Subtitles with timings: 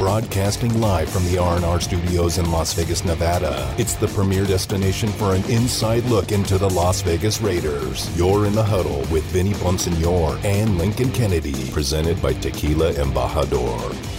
[0.00, 3.70] Broadcasting live from the R&R studios in Las Vegas, Nevada.
[3.76, 8.08] It's the premier destination for an inside look into the Las Vegas Raiders.
[8.16, 14.09] You're in the huddle with Vinny Bonsignore and Lincoln Kennedy, presented by Tequila Embajador.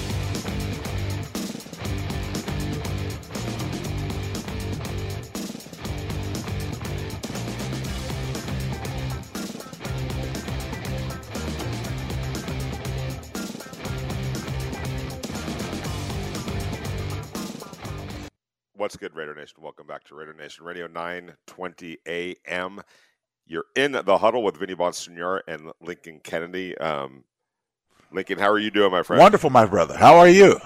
[19.21, 19.57] Raider Nation?
[19.61, 22.81] Welcome back to Raider Nation Radio, 920 a.m.
[23.45, 26.75] You're in the huddle with Vinny Bonsignore and Lincoln Kennedy.
[26.79, 27.23] Um,
[28.12, 29.20] Lincoln, how are you doing, my friend?
[29.21, 29.95] Wonderful, my brother.
[29.95, 30.59] How are you?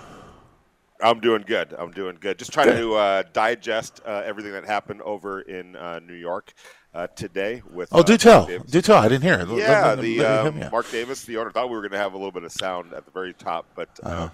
[1.02, 1.76] I'm doing good.
[1.78, 2.40] I'm doing good.
[2.40, 6.54] Just trying to uh, digest uh, everything that happened over in uh, New York
[6.94, 7.90] uh, today with.
[7.92, 8.46] Oh, do uh, tell.
[8.46, 8.72] Davis.
[8.72, 9.00] Do tell.
[9.00, 10.70] I didn't hear Yeah, the um.
[10.72, 12.94] Mark Davis, the owner, thought we were going to have a little bit of sound
[12.94, 14.30] at the very top, but Uh-huh.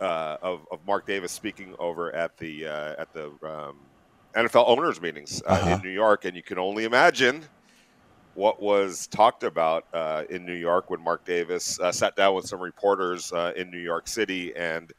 [0.00, 3.76] Uh, of, of Mark Davis speaking over at the uh, at the um,
[4.34, 5.74] NFL owners meetings uh, Uh-huh.
[5.74, 7.42] in New York, and you can only imagine
[8.34, 12.46] what was talked about uh, in New York when Mark Davis uh, sat down with
[12.46, 14.90] some reporters uh, in New York City, and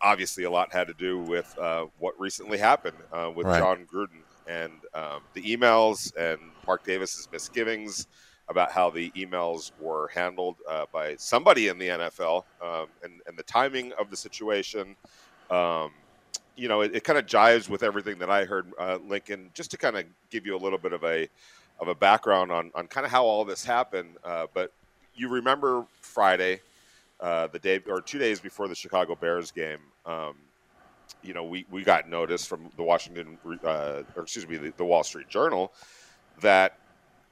[0.00, 3.58] obviously a lot had to do with uh, what recently happened uh, with Right.
[3.58, 8.06] Jon Gruden and um, the emails and Mark Davis's misgivings
[8.48, 13.36] about how the emails were handled uh, by somebody in the NFL um, and, and
[13.36, 14.94] the timing of the situation.
[15.50, 15.90] Um,
[16.56, 19.50] you know, it, it kind of jives with everything that I heard, uh, Lincoln.
[19.52, 21.28] Just to kind of give you a little bit of a
[21.80, 24.16] of a background on on kind of how all this happened.
[24.24, 24.72] Uh, but
[25.14, 26.60] you remember Friday,
[27.20, 29.80] uh, the day or two days before the Chicago Bears game.
[30.04, 30.36] Um,
[31.22, 34.84] you know, we, we got notice from the Washington, uh, or excuse me, the, the
[34.84, 35.72] Wall Street Journal
[36.40, 36.78] that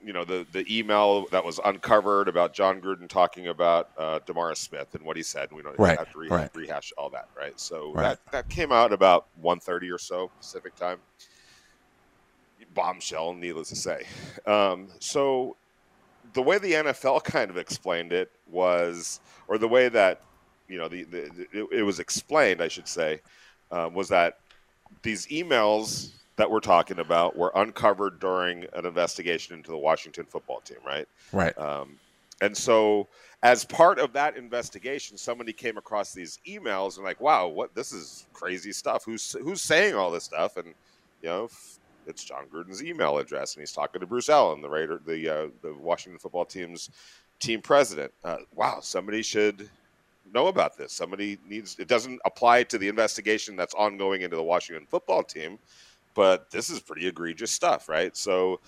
[0.04, 4.58] you know the the email that was uncovered about Jon Gruden talking about uh, DeMaurice
[4.58, 5.48] Smith and what he said.
[5.52, 6.50] We don't Right, have to re- right.
[6.54, 7.58] rehash all that, right?
[7.58, 8.02] So Right.
[8.02, 10.98] that that came out about 1.30 or so Pacific time.
[12.74, 14.02] Bombshell, needless to say.
[14.46, 15.56] Um, so
[16.34, 20.20] the way the NFL kind of explained it was, or the way that
[20.68, 23.20] you know the, the it, it was explained, I should say,
[23.70, 24.34] uh, was that
[25.02, 30.60] these emails that we're talking about were uncovered during an investigation into the Washington football
[30.60, 31.06] team, right?
[31.32, 31.56] Right.
[31.58, 31.98] Um,
[32.40, 33.08] and so,
[33.42, 37.92] as part of that investigation, somebody came across these emails and like, wow, what this
[37.92, 39.04] is crazy stuff.
[39.04, 40.56] Who's who's saying all this stuff?
[40.56, 40.74] And
[41.22, 41.48] you know,
[42.06, 45.46] it's Jon Gruden's email address, and he's talking to Bruce Allen, the Raider, the uh,
[45.62, 46.90] the Washington football team's
[47.38, 48.12] team president.
[48.24, 49.68] Uh, wow, somebody should
[50.32, 50.92] know about this.
[50.92, 51.76] Somebody needs.
[51.78, 55.58] It doesn't apply to the investigation that's ongoing into the Washington football team,
[56.14, 58.16] but this is pretty egregious stuff, right?
[58.16, 58.60] So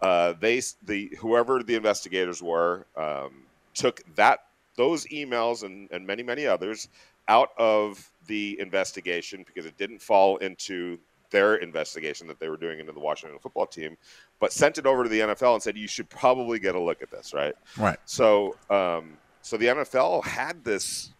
[0.00, 4.44] uh, they the whoever the investigators were um, took that
[4.76, 6.88] those emails and, and many many others
[7.28, 10.98] out of the investigation because it didn't fall into
[11.30, 13.96] their investigation that they were doing into the Washington football team,
[14.38, 17.02] but sent it over to the NFL and said you should probably get a look
[17.02, 17.54] at this, right?
[17.76, 17.98] Right.
[18.04, 21.12] So, um, so the NFL had this,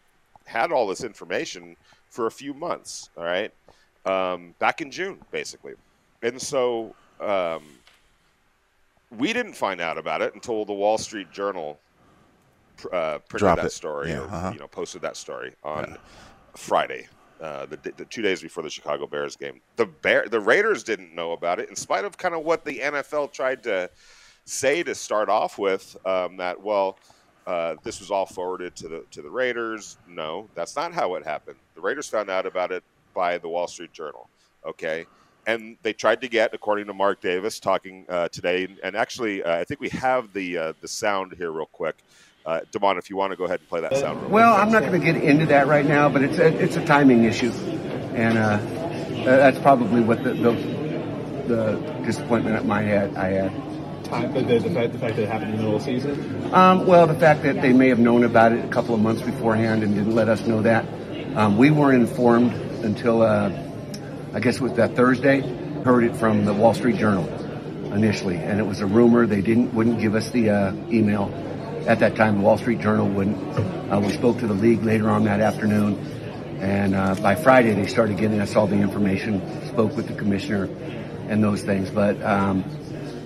[0.45, 1.77] had all this information
[2.11, 3.09] for a few months.
[3.17, 3.53] All right,
[4.05, 5.75] um, back in June, basically,
[6.23, 7.63] and so um,
[9.17, 11.79] we didn't find out about it until the Wall Street Journal
[12.77, 13.73] pr- uh, printed Dropped that it.
[13.73, 14.51] story, Yeah, or uh-huh.
[14.53, 15.99] you know, posted that story on
[16.57, 17.09] Friday.
[17.41, 21.13] Uh, the, the two days before the Chicago Bears game, the Bear, the Raiders didn't
[21.13, 23.91] know about it, in spite of kind of what the NFL tried to
[24.45, 25.97] say to start off with.
[26.07, 26.99] Um, that well,
[27.45, 29.99] uh, this was all forwarded to the to the Raiders.
[30.09, 31.57] No, that's not how it happened.
[31.75, 34.29] The Raiders found out about it by the Wall Street Journal.
[34.65, 35.07] Okay,
[35.47, 38.69] and they tried to get, according to Mark Davis, talking uh, today.
[38.83, 41.97] And actually, uh, I think we have the uh, the sound here real quick.
[42.45, 44.21] Uh, Damon, if you want to go ahead and play that sound.
[44.23, 46.77] Real Well, I'm not going to get into that right now, but it's a, it's
[46.77, 47.51] a timing issue,
[48.15, 48.57] and uh,
[49.25, 50.53] that's probably what the, the
[51.47, 54.05] the disappointment at my head I had.
[54.05, 56.53] time, the, the, fact, the fact that it happened in the middle of the season.
[56.53, 59.23] Um, well, the fact that they may have known about it a couple of months
[59.23, 60.87] beforehand and didn't let us know that.
[61.37, 62.53] Um, we weren't informed
[62.85, 63.51] until uh,
[64.35, 65.41] I guess it was that Thursday.
[65.85, 67.29] Heard it from the Wall Street Journal
[67.93, 69.27] initially, and it was a rumor.
[69.27, 71.33] They didn't wouldn't give us the uh, email
[71.89, 72.37] at that time.
[72.37, 73.39] The Wall Street Journal wouldn't.
[73.93, 75.99] Uh, we spoke to the league later on that afternoon,
[76.61, 79.41] and uh, by Friday they started giving us all the information.
[79.69, 80.65] Spoke with the commissioner
[81.29, 82.23] and those things, but.
[82.23, 82.65] Um,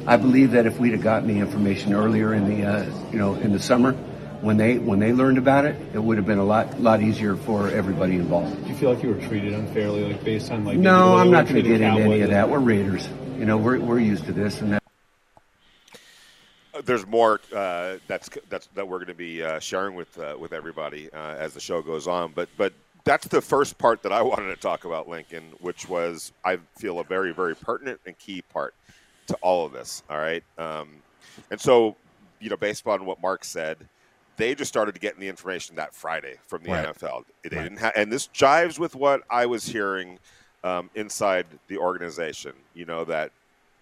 [0.08, 3.34] I believe that if we'd have gotten the information earlier in the, uh, you know,
[3.34, 3.96] in the summer,
[4.40, 7.36] when they when they learned about it, it would have been a lot lot easier
[7.36, 8.62] for everybody involved.
[8.64, 10.78] Do you feel like you were treated unfairly, like based on like?
[10.78, 12.48] No, I'm not going to get into any of that.
[12.48, 13.08] We're Raiders.
[13.38, 14.82] You know, we're we're used to this, and that.
[16.84, 20.52] There's more uh, that's that's that we're going to be uh, sharing with uh, with
[20.52, 22.32] everybody uh, as the show goes on.
[22.32, 22.72] But but
[23.04, 27.00] that's the first part that I wanted to talk about, Lincoln, which was I feel
[27.00, 28.74] a very, very pertinent and key part
[29.28, 30.02] to all of this.
[30.10, 30.88] All right, um,
[31.50, 31.96] and so
[32.40, 33.78] you know, based on what Mark said,
[34.36, 36.86] they just started getting the information that Friday from the Right.
[36.86, 37.24] NFL.
[37.42, 37.62] They Right.
[37.64, 40.18] didn't ha- and this jives with what I was hearing
[40.64, 42.52] um, inside the organization.
[42.74, 43.30] You know that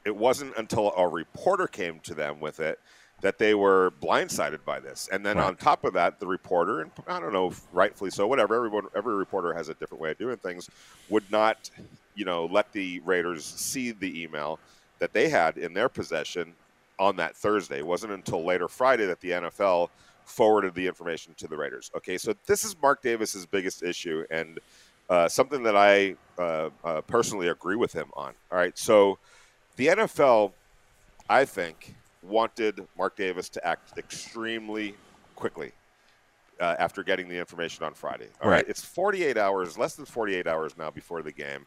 [0.04, 2.78] it wasn't until a reporter came to them with it
[3.22, 5.08] that they were blindsided by this.
[5.10, 5.46] And then Right.
[5.46, 8.54] on top of that, the reporter, and I don't know, if rightfully so, whatever.
[8.54, 10.68] Everyone, every reporter has a different way of doing things.
[11.08, 11.70] Would not,
[12.14, 14.60] you know, let the Raiders see the email
[14.98, 16.54] that they had in their possession
[16.98, 17.78] on that Thursday.
[17.78, 19.88] It wasn't until later Friday that the NFL
[20.24, 21.90] forwarded the information to the Raiders.
[21.96, 24.58] Okay, so this is Mark Davis's biggest issue, and
[25.10, 28.34] uh, something that I uh, uh, personally agree with him on.
[28.50, 29.18] All right, so
[29.76, 30.52] the NFL,
[31.28, 34.94] I think, wanted Mark Davis to act extremely
[35.36, 35.72] quickly
[36.60, 38.28] uh, after getting the information on Friday.
[38.42, 38.56] All right.
[38.56, 38.68] Right.
[38.68, 41.66] it's 48 hours, less than 48 hours now before the game.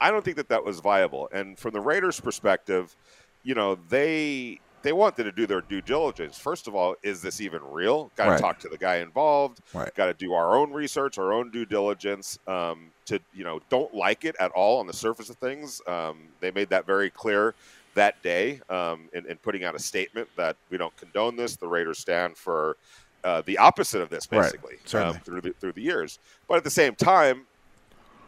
[0.00, 1.28] I don't think that that was viable.
[1.32, 2.94] And from the Raiders' perspective,
[3.42, 6.38] you know, they they wanted to do their due diligence.
[6.38, 8.10] First of all, is this even real?
[8.16, 8.40] Got to Right.
[8.40, 9.60] talk to the guy involved.
[9.74, 9.94] Right.
[9.94, 12.38] Got to do our own research, our own due diligence.
[12.46, 15.82] Um, to you know, don't like it at all on the surface of things.
[15.86, 17.54] Um, they made that very clear
[17.96, 21.56] that day um, in, in putting out a statement that we don't condone this.
[21.56, 22.78] The Raiders stand for
[23.24, 25.16] uh, the opposite of this, basically, Certainly.
[25.16, 26.18] um, through the, through the years.
[26.48, 27.44] But at the same time,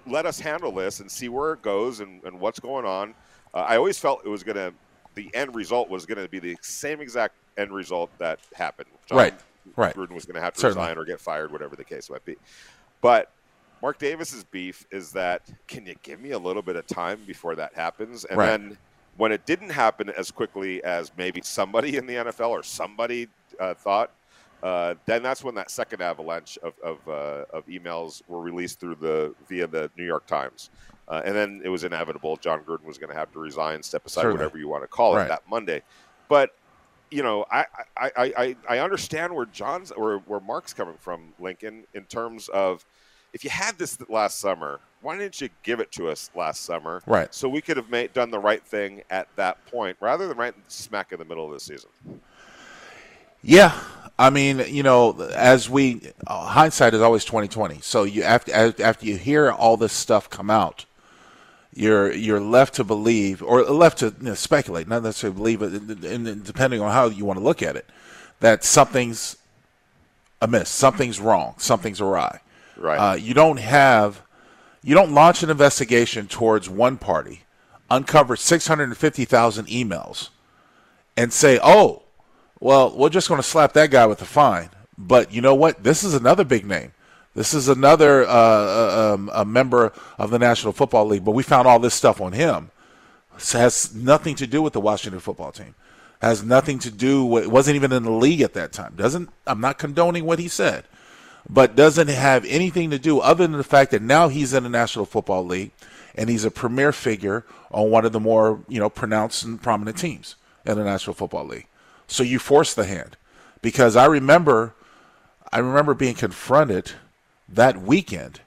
[0.06, 3.14] let us handle this and see where it goes and, and what's going on.
[3.54, 4.74] Uh, I always felt it was going to,
[5.14, 8.88] the end result was going to be the same exact end result that happened.
[9.06, 9.34] Jon Right,
[9.76, 9.94] right.
[9.94, 10.82] Gruden was going to have to Certainly.
[10.88, 12.36] resign or get fired, whatever the case might be.
[13.00, 13.30] But
[13.82, 17.54] Mark Davis's beef is that can you give me a little bit of time before
[17.56, 18.24] that happens?
[18.24, 18.46] And Right.
[18.48, 18.78] then
[19.16, 23.28] when it didn't happen as quickly as maybe somebody in the NFL or somebody
[23.58, 24.12] uh, thought,
[24.62, 28.94] uh, then that's when that second avalanche of of, uh, of emails were released through
[28.96, 30.68] the via the New York Times,
[31.10, 32.36] uh, and then it was inevitable.
[32.36, 34.38] Jon Gruden was going to have to resign, step aside, Certainly.
[34.38, 35.28] whatever you want to call it, Right.
[35.28, 35.82] that Monday.
[36.28, 36.50] But
[37.10, 37.66] you know, I,
[37.96, 42.86] I, I, I- understand where John's where, where Mark's coming from, Lincoln, in terms of
[43.32, 47.02] if you had this last summer, why didn't you give it to us last summer?
[47.06, 47.32] Right.
[47.34, 50.54] So we could have made, done the right thing at that point rather than right
[50.68, 51.90] smack in the middle of the season.
[53.42, 53.78] Yeah,
[54.18, 57.80] I mean, you know, as we uh, hindsight is always twenty twenty.
[57.80, 58.52] So you after
[58.82, 60.84] after you hear all this stuff come out,
[61.72, 65.72] you're you're left to believe or left to you know, speculate, not necessarily believe, but
[65.72, 67.86] and- and depending on how you want to look at it,
[68.40, 69.36] that something's
[70.42, 72.40] amiss, something's wrong, something's awry.
[72.76, 72.96] Right.
[72.96, 74.22] Uh, you don't have,
[74.82, 77.42] you don't launch an investigation towards one party,
[77.90, 80.30] uncover 650,000 emails,
[81.16, 82.02] and say, oh,
[82.58, 84.70] well, we're just going to slap that guy with a fine.
[84.96, 85.82] But you know what?
[85.82, 86.92] This is another big name.
[87.34, 91.42] This is another uh, uh, um, a member of the National Football League, but we
[91.42, 92.70] found all this stuff on him.
[93.34, 95.74] This has nothing to do with the Washington football team.
[96.20, 97.46] Has nothing to do with.
[97.46, 98.94] Wasn't even in the league at that time.
[98.96, 99.30] Doesn't.
[99.46, 100.84] I'm not condoning what he said
[101.48, 104.68] but doesn't have anything to do other than the fact that now he's in the
[104.68, 105.72] National Football League
[106.14, 109.96] and he's a premier figure on one of the more you know pronounced and prominent
[109.96, 111.66] teams in the National Football League.
[112.06, 113.16] So you force the hand
[113.62, 114.74] because I remember,
[115.52, 116.92] I remember being confronted
[117.52, 118.40] that weekend.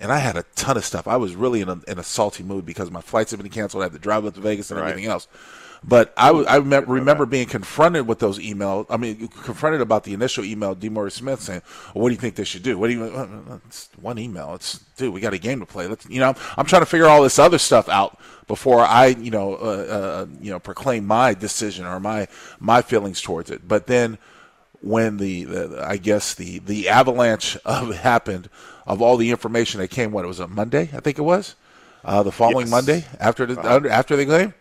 [0.00, 1.06] And I had a ton of stuff.
[1.06, 3.82] I was really in a, in a salty mood because my flights had been canceled.
[3.82, 4.90] I had to drive up to Vegas and Right.
[4.90, 5.28] everything else.
[5.84, 8.86] But I, I remem- remember being confronted with those emails.
[8.88, 11.62] I mean, confronted about the initial email, DeMaurice Smith saying,
[11.92, 12.78] well, "What do you think they should do?
[12.78, 13.04] What do you?
[13.04, 14.54] uh, uh, It's one email.
[14.54, 15.88] It's dude, we got a game to play.
[15.88, 19.32] Let's, you know, I'm trying to figure all this other stuff out before I, you
[19.32, 22.28] know, uh, uh, you know, proclaim my decision or my
[22.60, 23.66] my feelings towards it.
[23.66, 24.18] But then
[24.82, 28.50] when the, the I guess the the avalanche of happened
[28.86, 31.54] of all the information that came, what it was a Monday, I think it was,
[32.04, 32.70] uh, the following Yes.
[32.70, 33.60] Monday after the
[33.90, 34.54] after the game.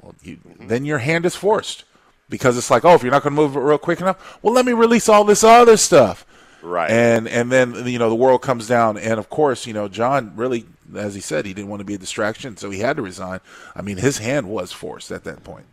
[0.00, 1.84] Well, you, then your hand is forced
[2.28, 4.54] because it's like, oh, if you're not going to move it real quick enough, well,
[4.54, 6.26] let me release all this other stuff.
[6.62, 6.90] Right.
[6.90, 10.32] And and then you know the world comes down, and of course you know John
[10.36, 10.66] really,
[10.96, 13.40] as he said, he didn't want to be a distraction, so he had to resign.
[13.74, 15.66] I mean, his hand was forced at that point.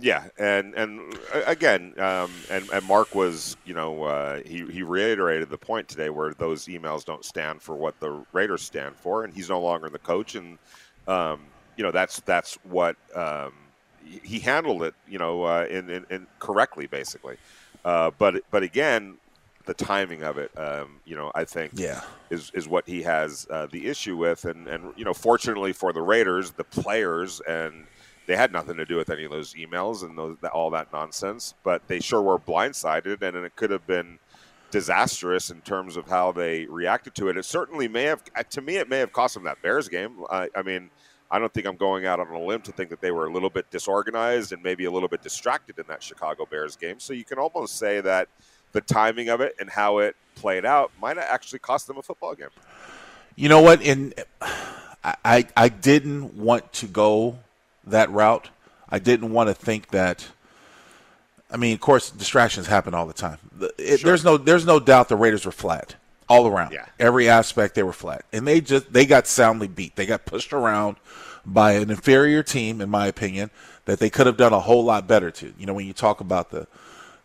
[0.00, 1.00] Yeah, and and
[1.34, 5.88] uh, again, um, and and Mark was, you know, uh, he he reiterated the point
[5.88, 9.60] today where those emails don't stand for what the Raiders stand for, and he's no
[9.60, 10.58] longer the coach, and
[11.08, 15.90] um, you know that's that's what um, he- he handled it, you know, uh, in,
[15.90, 17.36] in, in correctly basically,
[17.84, 19.18] uh, but but again,
[19.66, 22.02] the timing of it, um, you know, I think Yeah.
[22.30, 25.92] is is what he has uh, the issue with, and and you know, fortunately for
[25.92, 27.88] the Raiders, the players and
[28.28, 31.54] they had nothing to do with any of those emails and those, all that nonsense,
[31.64, 34.18] but they sure were blindsided, and it could have been
[34.70, 37.38] disastrous in terms of how they reacted to it.
[37.38, 40.24] It certainly may have, uh, to me, it may have cost them that Bears game.
[40.30, 40.90] I, I mean,
[41.30, 43.32] I don't think I'm going out on a limb to think that they were a
[43.32, 47.00] little bit disorganized and maybe a little bit distracted in that Chicago Bears game.
[47.00, 48.28] So you can almost say that
[48.72, 52.02] the timing of it and how it played out might have actually cost them a
[52.02, 52.48] football game.
[53.36, 53.80] You know what?
[53.80, 54.12] In
[55.24, 57.38] I I didn't want to go
[57.90, 58.50] that route.
[58.88, 60.26] I didn't want to think that.
[61.50, 63.38] I mean, of course, distractions happen all the time.
[63.78, 64.08] It, sure.
[64.08, 65.96] There's no there's no doubt the Raiders were flat
[66.28, 66.72] all around.
[66.72, 66.86] Yeah.
[66.98, 69.96] Every aspect they were flat, and they just they got soundly beat.
[69.96, 70.96] They got pushed around
[71.46, 73.50] by an inferior team, in my opinion,
[73.86, 75.52] that they could have done a whole lot better to.
[75.58, 76.66] You know, when you talk about the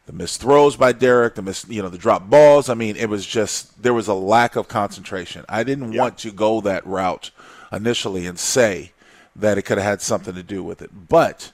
[0.05, 2.69] the missed throws by Derek, the miss, you know, the drop balls.
[2.69, 5.45] I mean, it was just there was a lack of concentration.
[5.47, 6.01] I didn't yeah.
[6.01, 7.31] want to go that route
[7.71, 8.92] initially and say
[9.35, 11.51] that it could have had something to do with it, but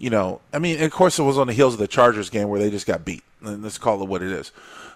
[0.00, 2.48] you know, I mean, of course, it was on the heels of the Chargers game
[2.48, 3.22] where they just got beat.
[3.42, 4.50] And let's call it what it is.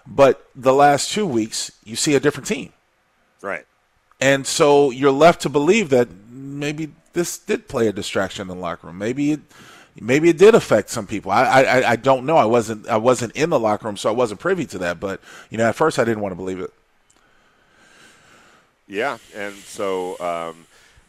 [0.05, 2.73] But the last two weeks, you see a different team,
[3.41, 3.65] right?
[4.19, 8.55] And so you're left to believe that maybe this did play a distraction in the
[8.55, 8.97] locker room.
[8.97, 9.41] Maybe it
[9.99, 11.31] maybe it did affect some people.
[11.31, 12.37] I, I I don't know.
[12.37, 14.99] I wasn't I wasn't in the locker room, so I wasn't privy to that.
[14.99, 16.73] But you know, at first I didn't want to believe it.
[18.87, 20.67] Yeah, and so um,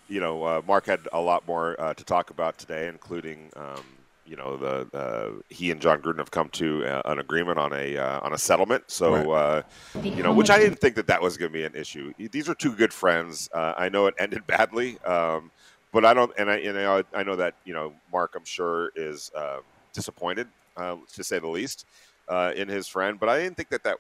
[0.09, 3.51] you know, uh, Mark had a lot more uh, to talk about today, including.
[3.57, 3.85] Um,
[4.27, 7.73] you know the uh, he and Jon Gruden have come to uh, an agreement on
[7.73, 8.85] a uh, on a settlement.
[8.89, 9.63] So uh,
[10.03, 12.13] you know, which I didn't think that that was going to be an issue.
[12.19, 13.49] These are two good friends.
[13.53, 15.51] Uh, I know it ended badly, um,
[15.93, 18.91] but I don't, and I, and I, I know that you know Mark, I'm sure
[18.97, 19.59] is uh,
[19.93, 21.87] disappointed uh, to say the least
[22.29, 23.19] uh, in his friend.
[23.19, 23.99] But I didn't think that that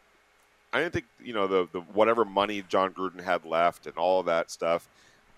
[0.72, 4.22] I didn't think you know the the whatever money Jon Gruden had left and all
[4.24, 4.88] that stuff.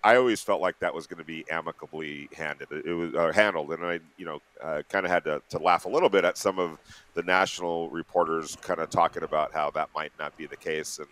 [0.05, 2.69] I always felt like that was going to be amicably handed.
[2.71, 5.87] It was uh, handled, and I, you know, uh, kind of had to, to laugh
[5.87, 6.79] a little bit at some of
[7.15, 11.09] the national reporters kind of talking about how that might not be the case, and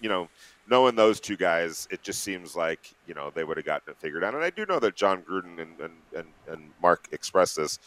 [0.00, 0.28] you know,
[0.68, 3.98] knowing those two guys, it just seems like you know they would have gotten it
[3.98, 4.34] figured out.
[4.34, 7.78] And I do know that Jon Gruden and and, and, and Mark expressed this.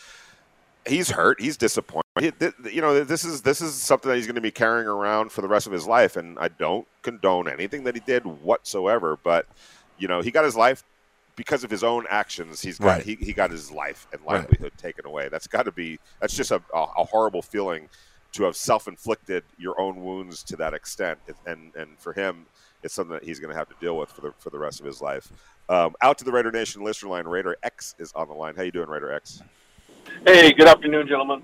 [0.87, 1.41] He's hurt.
[1.41, 2.03] He's disappointed.
[2.17, 2.31] He,
[2.71, 5.41] you know, this is this is something that he's going to be carrying around for
[5.41, 6.15] the rest of his life.
[6.15, 9.19] And I don't condone anything that he did whatsoever.
[9.21, 9.47] But
[9.97, 10.83] you know, he got his life
[11.35, 12.61] because of his own actions.
[12.61, 13.03] He's got right.
[13.03, 14.77] he, he got his life and livelihood right.
[14.77, 15.29] taken away.
[15.29, 17.87] That's got to be that's just a, a, a horrible feeling
[18.33, 21.19] to have self-inflicted your own wounds to that extent.
[21.45, 22.45] And and for him,
[22.83, 24.79] it's something that he's going to have to deal with for the for the rest
[24.79, 25.31] of his life.
[25.69, 27.25] Um, out to the Raider Nation listener line.
[27.25, 28.55] Raider X is on the line.
[28.55, 29.41] How you doing, Raider X?
[30.25, 31.43] Hey, good afternoon, gentlemen.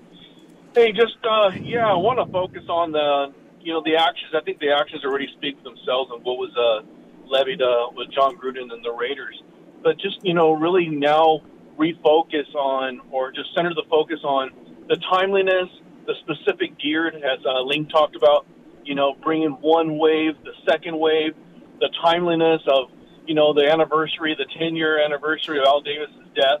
[0.74, 4.32] Hey, just uh, yeah, I want to focus on the you know the actions.
[4.34, 6.82] I think the actions already speak for themselves on what was uh,
[7.26, 9.42] levied uh, with Jon Gruden and the Raiders.
[9.82, 11.40] But just you know, really now
[11.78, 14.50] refocus on or just center the focus on
[14.88, 15.68] the timeliness,
[16.06, 18.46] the specific gear, as uh, Link talked about
[18.84, 21.34] you know, bringing one wave, the second wave,
[21.80, 22.90] the timeliness of,
[23.26, 26.60] you know, the anniversary, the 10 year anniversary of Al Davis's death.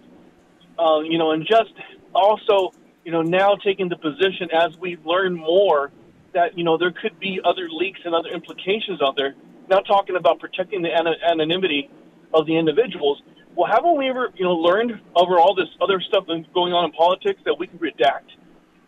[0.78, 1.72] Uh, you know, and just
[2.14, 2.72] also,
[3.04, 5.92] you know, now taking the position as we learn more
[6.32, 9.34] that, you know, there could be other leaks and other implications out there.
[9.68, 11.90] Not talking about protecting the anonymity
[12.32, 13.22] of the individuals.
[13.56, 16.86] Well, haven't we ever, you know, learned over all this other stuff that's going on
[16.86, 18.34] in politics that we can redact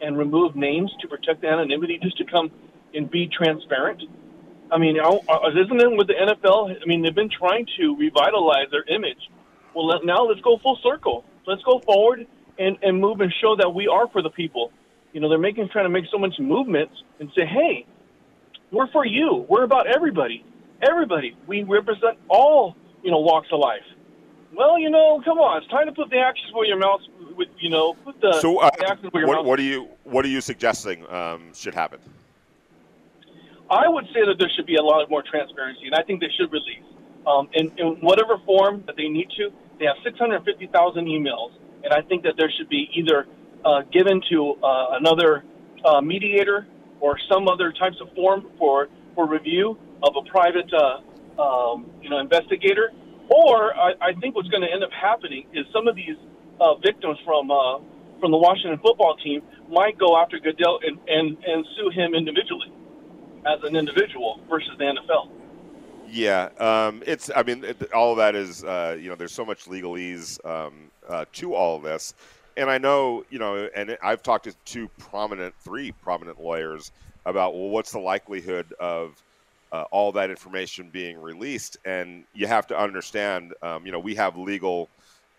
[0.01, 2.51] and remove names to protect the anonymity just to come
[2.95, 4.03] and be transparent.
[4.71, 6.77] I mean, isn't it with the NFL?
[6.83, 9.31] I mean, they've been trying to revitalize their image.
[9.75, 11.25] Well, now let's go full circle.
[11.47, 12.27] Let's go forward
[12.59, 14.73] and, and move and show that we are for the people.
[15.13, 17.87] You know, they're making trying to make so much movements and say, hey,
[18.73, 19.47] we're for you.
[19.49, 20.45] We're about everybody.
[20.83, 21.37] Everybody.
[21.47, 23.83] We represent all, you know, walks of life.
[24.55, 25.63] Well, you know, come on.
[25.63, 27.01] It's time to put the actions where your mouth,
[27.37, 29.47] with, you know, put the, so, uh, the actions where your what, mouth.
[29.47, 32.01] What are you What are you suggesting um, should happen?
[33.71, 36.31] I would say that there should be a lot more transparency, and I think they
[36.39, 36.85] should release
[37.27, 39.51] um, in, in whatever form that they need to.
[39.79, 41.51] They have 650,000 emails,
[41.83, 43.27] and I think that there should be either
[43.65, 45.45] uh, given to uh, another
[45.85, 46.67] uh, mediator
[47.01, 52.11] or some other types of form for for review of a private, uh, um, you
[52.11, 52.93] know, investigator.
[53.29, 56.17] Or I, I think what's going to end up happening is some of these
[56.61, 57.79] uh, victims from uh,
[58.21, 62.73] from the Washington football team might go after Goodell and, and, and sue him individually
[63.47, 65.31] as an individual versus the NFL.
[66.09, 67.31] Yeah, um, it's.
[67.35, 68.63] I mean, it, all of that is.
[68.63, 72.15] Uh, you know, there's so much legalese um, uh, to all of this,
[72.57, 73.25] and I know.
[73.29, 76.93] You know, and I've talked to two prominent, three prominent lawyers
[77.25, 79.21] about well, what's the likelihood of
[79.77, 83.55] uh, all that information being released, and you have to understand.
[83.63, 84.89] Um, you know, we have legal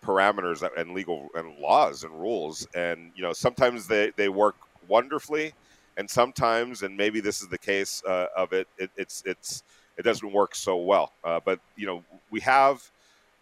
[0.04, 4.56] parameters and legal and laws and rules, and you know, sometimes they they work
[4.88, 5.52] wonderfully
[5.98, 9.64] and sometimes, and maybe this is the case uh, of it, it, it's it's
[9.98, 11.12] it doesn't work so well.
[11.24, 12.88] Uh, but you know, we have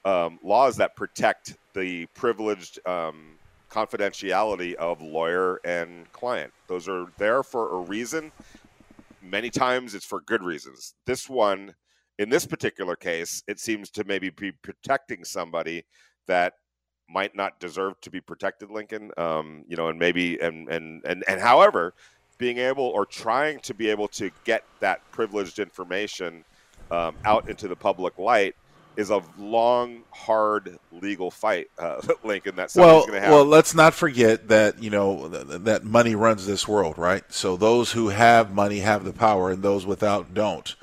[0.06, 3.36] um, laws that protect the privileged um,
[3.70, 6.50] confidentiality of lawyer and client.
[6.66, 8.32] Those are there for a reason.
[9.30, 10.95] Many times, it's for good reasons.
[11.04, 11.75] This one,
[12.18, 15.85] in this particular case, it seems to maybe be protecting somebody
[16.26, 16.54] that
[17.09, 19.11] might not deserve to be protected, Lincoln.
[19.16, 21.95] Um, you know, and maybe and and and and however,
[22.38, 26.45] being able or trying to be able to get that privileged information
[26.90, 28.54] um, out into the public light
[28.96, 32.56] is a long, hard legal fight, uh, Lincoln.
[32.56, 33.32] That well, going to have.
[33.32, 37.24] well, let's not forget that you know th- that money runs this world, right?
[37.32, 40.74] So those who have money have the power, and those without don't.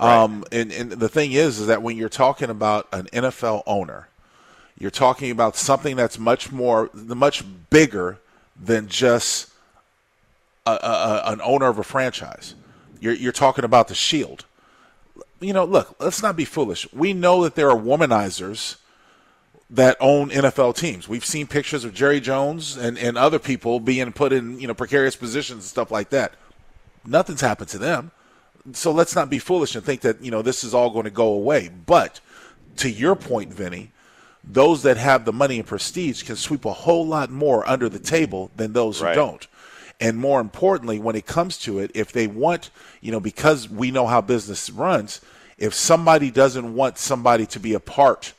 [0.00, 0.16] Right.
[0.16, 4.08] Um, and, and the thing is, is that when you're talking about an NFL owner,
[4.78, 8.18] you're talking about something that's much more, much bigger
[8.58, 9.50] than just
[10.66, 12.54] a, a, an owner of a franchise.
[12.98, 14.46] You're, you're talking about the shield.
[15.40, 16.90] You know, look, let's not be foolish.
[16.92, 18.76] We know that there are womanizers
[19.70, 21.08] that own NFL teams.
[21.08, 24.74] We've seen pictures of Jerry Jones and, and other people being put in, you know,
[24.74, 26.34] precarious positions and stuff like that.
[27.06, 28.10] Nothing's happened to them.
[28.72, 31.10] So let's not be foolish and think that, you know, this is all going to
[31.10, 31.70] go away.
[31.86, 32.20] But
[32.76, 33.92] to your point, Vinny,
[34.42, 37.98] those that have the money and prestige can sweep a whole lot more under the
[37.98, 39.10] table than those right.
[39.10, 39.46] who don't.
[40.00, 42.70] And more importantly, when it comes to it, if they want,
[43.00, 45.20] you know, because we know how business runs,
[45.60, 48.32] if somebody doesn't want somebody to be a part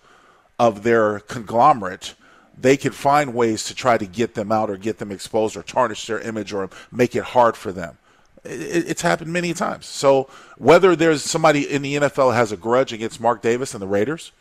[0.60, 2.16] of their conglomerate,
[2.60, 5.64] they can find ways to try to get them out or get them exposed or
[5.64, 7.98] tarnish their image or make it hard for them.
[8.44, 9.86] It's happened many times.
[9.86, 13.88] So whether there's somebody in the NFL has a grudge against Mark Davis and the
[13.88, 14.32] Raiders,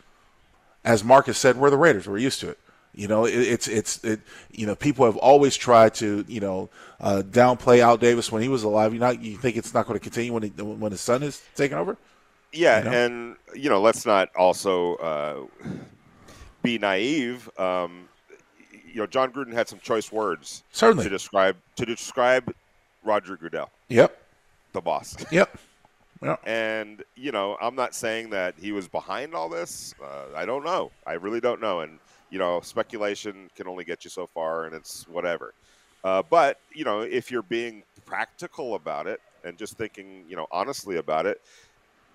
[0.83, 2.07] as Marcus said, we're the Raiders.
[2.07, 2.57] We're used to it.
[2.93, 4.19] You know, it, it's it's it.
[4.51, 6.69] You know, people have always tried to you know
[6.99, 8.93] uh, downplay Al Davis when he was alive.
[8.93, 11.41] You know, you think it's not going to continue when he, when his son is
[11.55, 11.95] taking over?
[12.53, 12.91] Yeah, you know?
[12.91, 15.67] and you know, let's not also uh,
[16.61, 17.49] be naive.
[17.57, 18.09] Um,
[18.93, 22.53] you know, Jon Gruden had some choice words certainly to describe to describe
[23.03, 23.69] Roger Goodell.
[23.89, 24.17] Yep,
[24.73, 25.15] the boss.
[25.31, 25.59] Yep.
[26.45, 29.95] And you know, I'm not saying that he was behind all this.
[30.01, 30.91] Uh, I don't know.
[31.07, 31.79] I really don't know.
[31.79, 31.97] And
[32.29, 35.53] you know, speculation can only get you so far, and it's whatever.
[36.03, 40.45] Uh, but you know, if you're being practical about it and just thinking, you know,
[40.51, 41.41] honestly about it,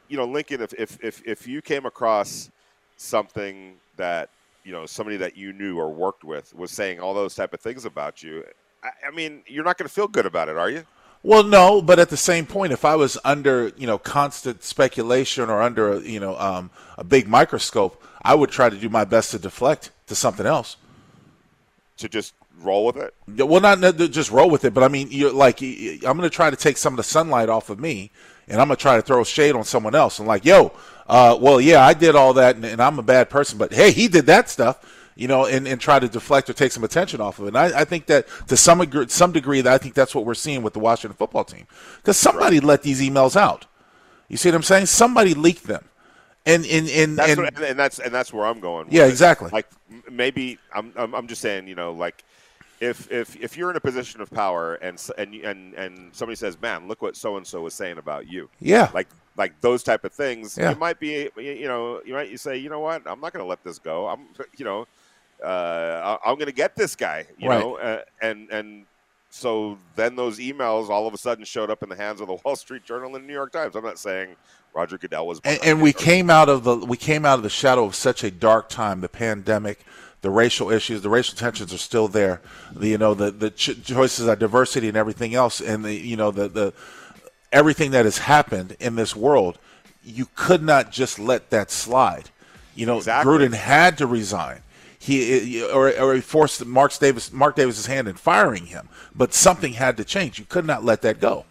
[0.09, 2.51] you know, Lincoln, if if if, if you came across
[2.97, 4.31] something that
[4.65, 7.61] you know somebody that you knew or worked with was saying all those type of
[7.61, 8.45] things about you,
[8.83, 10.85] I, I mean, you're not going to feel good about it, are you?
[11.23, 15.51] Well, no, but at the same point, if I was under you know constant speculation
[15.51, 19.33] or under you know um, a big microscope, I would try to do my best
[19.33, 20.77] to deflect to something else.
[21.99, 23.15] To just roll with it.
[23.35, 26.31] Yeah, well, not just roll with it, but I mean, you're like I'm going to
[26.31, 28.11] try to take some of the sunlight off of me,
[28.49, 30.19] and I'm going to try to throw shade on someone else.
[30.19, 30.73] I'm like, yo,
[31.07, 33.93] uh, well, yeah, I did all that, and, and I'm a bad person, but hey,
[33.93, 34.85] he did that stuff
[35.17, 37.49] you know, and, and try to deflect or take some attention off of it.
[37.49, 40.27] And I, I think that to some degree, some degree, that I think that's what
[40.27, 43.65] we're seeing with the Washington football team because somebody let these emails out.
[44.29, 44.87] You see what I'm saying?
[44.87, 45.85] Somebody leaked them,
[46.45, 48.89] and and and that's and, what, and that's and that's where I'm going.
[48.91, 49.51] Yeah, exactly.
[49.51, 49.69] Like
[50.11, 52.23] maybe I'm, I'm I'm just saying, you know, like
[52.81, 56.61] if if if you're in a position of power and and and and somebody says,
[56.61, 60.05] "Man, look what so and so was saying about you," yeah, like like those type
[60.05, 60.71] of things, yeah.
[60.71, 63.45] it might be you know you might you say, you know what, I'm not going
[63.45, 64.07] to let this go.
[64.07, 64.87] I'm you know
[65.43, 67.61] uh, I'm going to get this guy, you right.
[67.61, 68.87] know, uh, and and
[69.31, 72.39] so then those emails all of a sudden showed up in the hands of the
[72.45, 73.77] Wall Street Journal and the New York Times.
[73.77, 74.37] I'm not saying
[74.75, 77.51] Roger Goodell was, and, and we came out of the we came out of the
[77.51, 79.85] shadow of such a dark time, the pandemic.
[80.27, 82.41] The racial issues, the racial tensions are still there.
[82.73, 86.17] The, you know, the the ch- choices of diversity and everything else, and the you
[86.17, 86.73] know the the
[87.53, 89.57] everything that has happened in this world.
[90.03, 92.31] You could not just let that slide.
[92.75, 93.33] You know, exactly.
[93.33, 94.63] Gruden had to resign
[94.99, 98.89] he or, or he forced Mark Davis Mark Davis's hand in firing him.
[99.15, 100.41] But something had to change.
[100.41, 101.45] You could not let that go.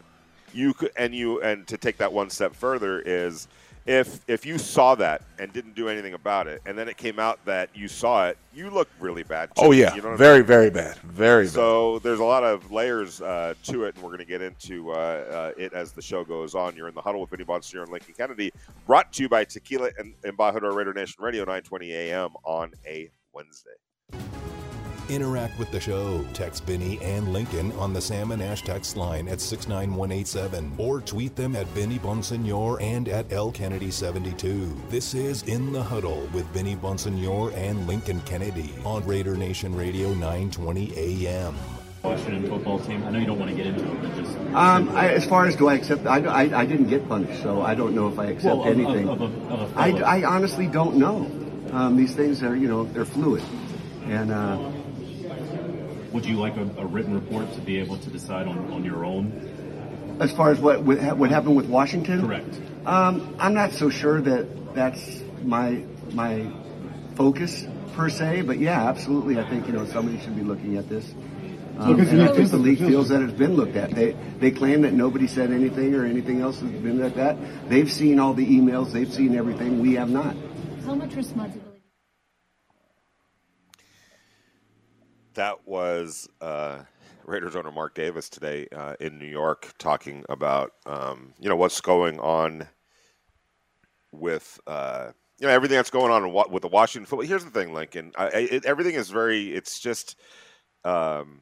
[0.54, 3.48] You could, and you and to take that one step further is
[3.86, 7.19] if if you saw that and didn't do anything about it, and then it came
[7.19, 9.50] out that you saw it, you look really bad.
[9.56, 10.48] Too, oh yeah, you know very I mean?
[10.48, 11.48] very bad, very.
[11.48, 12.04] So bad.
[12.04, 14.95] there's a lot of layers uh, to it, and we're going to get into uh,
[14.95, 16.76] uh, it as the show goes on.
[16.76, 18.52] You're in the huddle with Vinny Bonsignore and Lincoln Kennedy,
[18.88, 22.32] brought to you by Tequila and Embajador Raider Nation Radio, 920 a.m.
[22.43, 23.71] on a Wednesday.
[25.08, 26.26] Interact with the show.
[26.34, 31.36] Text Vinny and Lincoln on the Salmon and Ash text line at 69187 or tweet
[31.36, 34.76] them at Vinny Bonsignore and at L Kennedy 72.
[34.89, 40.10] This is In the Huddle with Vinny Bonsignore and Lincoln Kennedy on Raider Nation Radio
[40.15, 41.56] 920 AM.
[42.04, 43.04] Washington football team?
[43.04, 44.38] I know you don't want to get into it, but just.
[44.56, 47.62] Um, I, as far as do I accept, I, I, I, didn't get punished, so
[47.62, 49.08] I don't know if I accept well, of, anything.
[49.10, 51.30] Of, of, of I, I honestly don't know.
[51.72, 53.44] Um, these things are, you know, they're fluid,
[54.06, 54.32] and.
[54.32, 54.72] Uh,
[56.15, 59.04] Would you like a, a, written report to be able to decide on, on your
[59.04, 60.17] own?
[60.21, 62.58] As far as what what happened with Washington, correct.
[62.86, 66.49] Um, I'm not so sure that that's my my
[67.15, 69.38] focus per se, but yeah, absolutely.
[69.38, 71.13] I think you know somebody should be looking at this.
[71.80, 73.91] Um, and I think the league feels that it's been looked at.
[73.91, 77.36] They they claim that nobody said anything or anything else has been like that.
[77.67, 78.93] They've seen all the emails.
[78.93, 79.82] They've seen everything.
[79.82, 80.34] We have not.
[80.86, 81.64] How much responsibility?
[85.36, 86.80] That was uh,
[87.26, 91.82] Raiders owner Mark Davis today uh, in New York talking about um, you know what's
[91.82, 92.67] going on
[94.13, 97.28] with uh, you know everything that's going on with the Washington football.
[97.28, 98.13] Here's the thing, Lincoln.
[98.17, 99.54] I, it, everything is very.
[99.54, 100.17] It's just
[100.86, 101.41] um,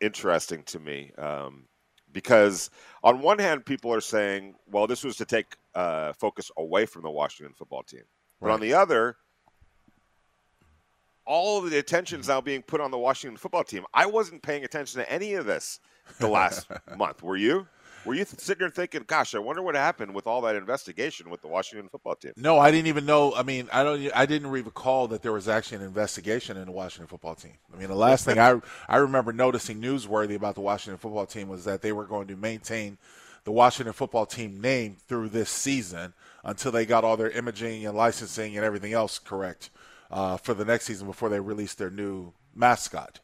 [0.00, 1.64] interesting to me um,
[2.12, 2.70] because
[3.02, 7.02] on one hand, people are saying, "Well, this was to take uh, focus away from
[7.02, 8.04] the Washington football team,"
[8.40, 8.54] but right.
[8.54, 9.16] on the other.
[11.26, 13.84] All of the attention is now being put on the Washington football team.
[13.92, 15.80] I wasn't paying attention to any of this
[16.20, 17.22] the last month.
[17.22, 17.66] Were you?
[18.06, 21.42] Were you sitting there thinking, "Gosh, I wonder what happened with all that investigation with
[21.42, 22.32] the Washington football team"?
[22.36, 23.34] No, I didn't even know.
[23.34, 24.08] I mean, I don't.
[24.14, 27.54] I didn't recall that there was actually an investigation in the Washington football team.
[27.74, 31.48] I mean, the last thing I I remember noticing newsworthy about the Washington football team
[31.48, 32.96] was that they were going to maintain
[33.42, 37.96] the Washington football team name through this season until they got all their imaging and
[37.96, 39.70] licensing and everything else correct
[40.10, 43.20] uh, for the next season before they release their new mascot.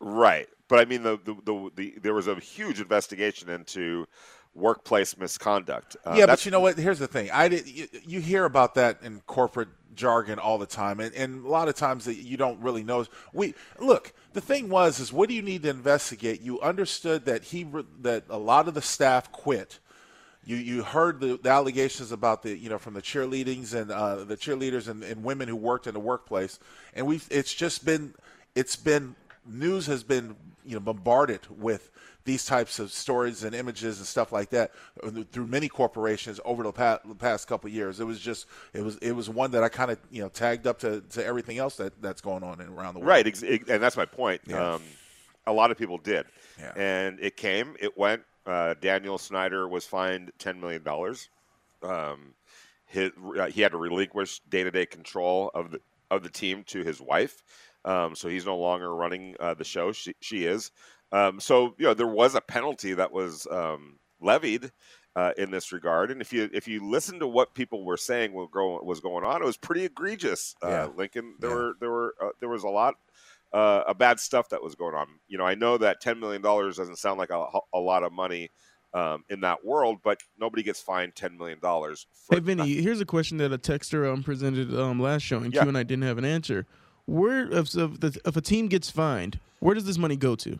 [0.00, 4.06] Right, but I mean, the, the, the, the there was a huge investigation into
[4.54, 5.96] workplace misconduct.
[6.04, 6.78] Uh, yeah, but you know what?
[6.78, 7.30] Here's the thing.
[7.30, 11.44] I did, you, you, hear about that in corporate jargon all the time, and, and
[11.44, 13.06] a lot of times that you don't really know.
[13.32, 14.12] We look.
[14.32, 16.40] The thing was, is what do you need to investigate?
[16.40, 17.66] You understood that he
[18.00, 19.78] that a lot of the staff quit.
[20.44, 24.24] You you heard the, the allegations about the you know from the cheerleadings and uh,
[24.24, 26.58] the cheerleaders and, and women who worked in the workplace,
[26.94, 28.14] and we it's just been
[28.54, 29.14] it's been
[29.46, 31.90] news has been you know bombarded with
[32.24, 34.70] these types of stories and images and stuff like that
[35.32, 37.98] through many corporations over the past, the past couple of years.
[37.98, 40.66] It was just it was it was one that I kind of you know tagged
[40.66, 43.08] up to, to everything else that that's going on around the world.
[43.08, 44.42] Right, and that's my point.
[44.46, 44.74] Yeah.
[44.74, 44.82] Um,
[45.46, 46.26] a lot of people did,
[46.58, 46.72] yeah.
[46.76, 48.22] and it came, it went.
[48.46, 51.28] Uh, Daniel Snyder was fined ten million dollars.
[51.82, 52.34] Um,
[52.86, 56.62] his, uh, he had to relinquish day to day control of the of the team
[56.64, 57.42] to his wife.
[57.84, 59.92] Um, so he's no longer running uh, the show.
[59.92, 60.70] She, she is.
[61.10, 64.70] Um, so you know there was a penalty that was um, levied
[65.14, 68.32] uh, in this regard, and if you if you listen to what people were saying
[68.32, 68.52] what
[68.84, 70.54] was going on, it was pretty egregious.
[70.62, 70.88] Uh, yeah.
[70.96, 71.56] Lincoln, there yeah.
[71.56, 72.94] were there were uh, there was a lot
[73.52, 75.06] uh, of bad stuff that was going on.
[75.28, 78.12] You know, I know that ten million dollars doesn't sound like a, a lot of
[78.12, 78.50] money.
[78.94, 82.06] Um, in that world, but nobody gets fined ten million dollars.
[82.30, 85.62] Hey, Vinny, here's a question that a texter um, presented um, last show, and yeah.
[85.62, 86.66] Q and I didn't have an answer
[87.06, 90.58] where if, if, the, if a team gets fined, where does this money go to?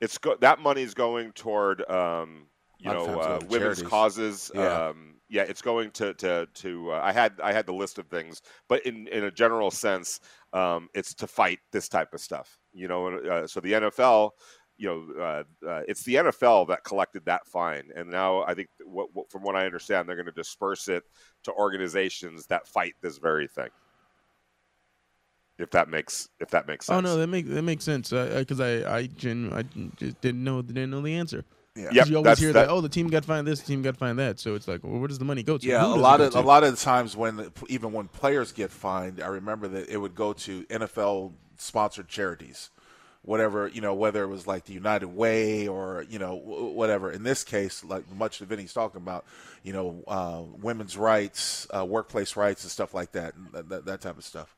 [0.00, 2.46] It's go, that money is going toward um,
[2.78, 3.82] you know uh, women's charities.
[3.82, 4.50] causes.
[4.54, 4.88] Yeah.
[4.88, 6.92] Um, yeah, it's going to to to.
[6.92, 10.20] Uh, I had I had the list of things, but in in a general sense,
[10.52, 12.58] um, it's to fight this type of stuff.
[12.72, 14.30] You know, uh, so the NFL
[14.76, 18.70] you know, uh, uh, it's the NFL that collected that fine, and now I think,
[18.82, 21.04] what, what, from what I understand, they're going to disperse it
[21.44, 23.68] to organizations that fight this very thing
[25.60, 26.96] if that makes if that makes sense.
[26.96, 29.62] Oh no, that makes that makes sense because I I, I, gen, I
[29.96, 31.44] just didn't know didn't know the answer.
[31.76, 32.70] Yeah, yep, you always hear that, that.
[32.70, 34.40] Oh, the team got fined this, the team got fined that.
[34.40, 35.66] So it's like, well, where does the money go to?
[35.66, 39.22] Yeah, a lot of a lot of the times when even when players get fined,
[39.22, 42.70] I remember that it would go to NFL sponsored charities,
[43.22, 47.12] whatever you know, whether it was like the United Way or you know whatever.
[47.12, 49.24] In this case, like much of Vinny's talking about,
[49.62, 54.18] you know, uh, women's rights, uh, workplace rights, and stuff like that, that, that type
[54.18, 54.56] of stuff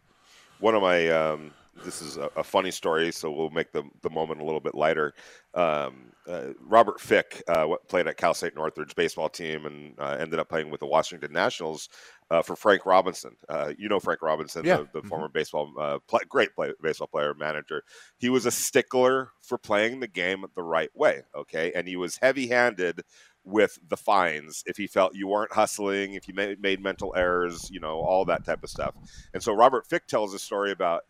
[0.62, 1.50] one of my um,
[1.84, 4.74] this is a, a, funny story, so we'll make the the moment a little bit
[4.74, 5.14] lighter.
[5.54, 10.38] Um, uh, Robert Fick uh, played at Cal State Northridge baseball team and uh, ended
[10.38, 11.88] up playing with the Washington Nationals
[12.30, 13.36] uh, for Frank Robinson.
[13.48, 14.76] Uh, you know Frank Robinson, yeah.
[14.76, 15.08] the, the mm-hmm.
[15.08, 17.82] former baseball uh, play, great play, baseball player manager.
[18.18, 21.22] He was a stickler for playing the game the right way.
[21.34, 23.02] Okay, and he was heavy handed
[23.44, 27.70] with the fines if he felt you weren't hustling, if you made, made mental errors,
[27.70, 28.94] you know, all that type of stuff.
[29.34, 31.02] And so Robert Fick tells a story about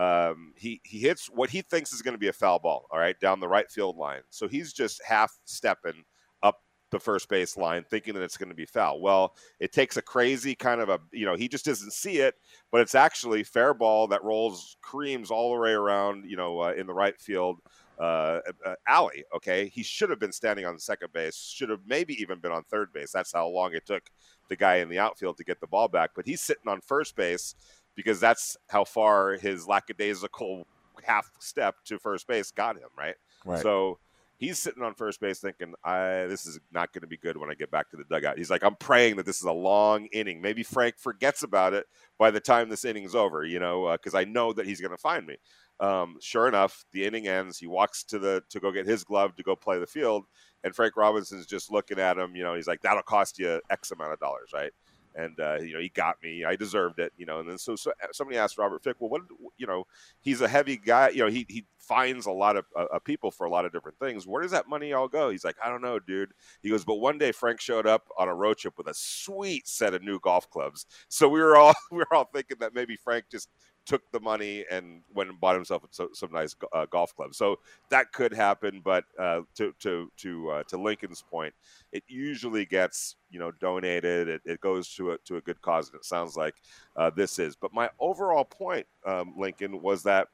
[0.00, 2.98] um, he he hits what he thinks is going to be a foul ball, all
[2.98, 4.22] right, down the right field line.
[4.30, 6.04] So he's just half stepping
[6.42, 9.02] up the first base line, thinking that it's going to be foul.
[9.02, 12.36] Well, it takes a crazy kind of a you know he just doesn't see it,
[12.72, 16.72] but it's actually fair ball that rolls creams all the way around, you know, uh,
[16.72, 17.60] in the right field
[17.98, 19.22] uh, uh, alley.
[19.36, 21.36] Okay, he should have been standing on second base.
[21.36, 23.12] Should have maybe even been on third base.
[23.12, 24.04] That's how long it took
[24.48, 26.12] the guy in the outfield to get the ball back.
[26.16, 27.54] But he's sitting on first base
[27.94, 30.66] because that's how far his lackadaisical
[31.04, 32.88] half step to first base got him.
[32.96, 33.14] Right.
[33.44, 33.62] Right.
[33.62, 33.98] So
[34.40, 37.50] he's sitting on first base thinking, I, this is not going to be good when
[37.50, 38.38] I get back to the dugout.
[38.38, 40.40] He's like, I'm praying that this is a long inning.
[40.40, 41.86] Maybe Frank forgets about it
[42.18, 44.92] by the time this inning's over, you know, because uh, I know that he's going
[44.92, 45.36] to find me.
[45.78, 47.58] Um, sure enough, the inning ends.
[47.58, 50.24] He walks to the to go get his glove to go play the field,
[50.62, 52.36] and Frank Robinson's just looking at him.
[52.36, 54.72] You know, he's like, "That'll cost you X amount of dollars, right?"
[55.14, 56.44] And uh, you know he got me.
[56.44, 57.40] I deserved it, you know.
[57.40, 59.22] And then so, so somebody asked Robert Fick, well, what
[59.56, 59.84] you know?
[60.20, 61.30] He's a heavy guy, you know.
[61.30, 64.26] He he finds a lot of uh, uh, people for a lot of different things.
[64.26, 65.30] Where does that money all go?
[65.30, 66.30] He's like, I don't know, dude.
[66.62, 69.66] He goes, but one day Frank showed up on a road trip with a sweet
[69.66, 70.86] set of new golf clubs.
[71.08, 73.48] So we were all we were all thinking that maybe Frank just
[73.90, 77.36] took the money and went and bought himself some, some nice uh, golf clubs.
[77.36, 81.52] So that could happen, but uh, to to to uh, to Lincoln's point,
[81.90, 84.28] it usually gets you know donated.
[84.28, 86.54] It, it goes to a to a good cause, and it sounds like
[86.96, 87.56] uh, this is.
[87.56, 90.28] But my overall point, um, Lincoln, was that.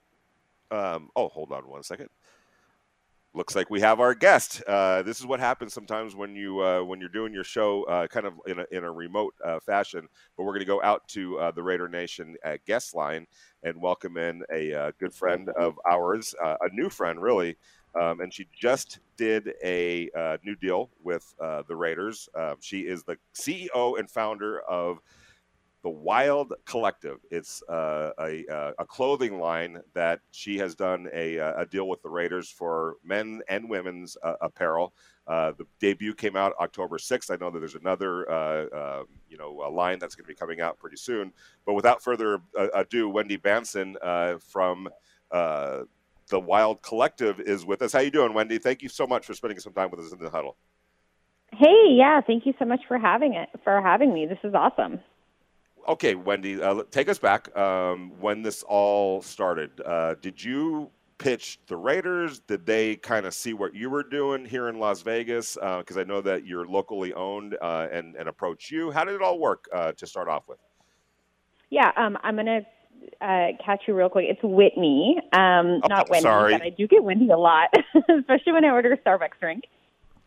[0.71, 2.11] Um, oh, hold on one second
[3.37, 4.63] looks like we have our guest.
[4.67, 8.07] Uh, this is what happens sometimes when you uh, when you're doing your show uh,
[8.07, 10.09] kind of in a, in a remote uh, fashion.
[10.37, 13.27] But we're going to go out to uh, the Raider Nation uh, guest line
[13.63, 17.57] and welcome in a good friend of ours, a new friend really.
[18.01, 20.09] Um, and she just did a
[20.45, 22.29] new deal with the Raiders.
[22.35, 25.01] Um, she is the CEO and founder of
[25.87, 27.19] the Wild Collective.
[27.31, 31.87] It's uh, a, uh, a, clothing line that she has done a, uh, a, deal
[31.87, 34.95] with the Raiders for men and women's uh, apparel.
[35.29, 37.31] Uh, the debut came out October 6th.
[37.31, 40.61] I know that there's another, uh, um, you know, line that's going to be coming
[40.61, 41.33] out pretty soon.
[41.65, 42.41] But without further
[42.75, 43.97] ado, Wendy Banson
[44.41, 44.89] from
[45.31, 45.87] the
[46.33, 47.93] Wild Collective is with us.
[47.93, 48.59] How you doing, Wendy?
[48.59, 50.57] Thank you so much for spending some time with us in the huddle.
[51.53, 54.27] Hey, yeah, thank you so much for having it for having me.
[54.27, 54.99] This is awesome
[55.89, 59.81] okay, Wendy, uh, take us back um, when this all started.
[59.85, 62.41] Uh, did you pitch the Raiders?
[62.41, 65.55] Did they kind of see what you were doing here in Las Vegas?
[65.55, 68.91] Because uh, I know that you're locally owned uh, and, and approach you.
[68.91, 70.59] How did it all work uh, to start off with?
[71.71, 72.67] Yeah, um, I'm going to
[73.21, 74.27] uh, catch you real quick.
[74.29, 76.53] It's Whitney, um, oh, not Wendy, sorry.
[76.53, 79.65] but I do get Wendy a lot, especially when I order a Starbucks drink.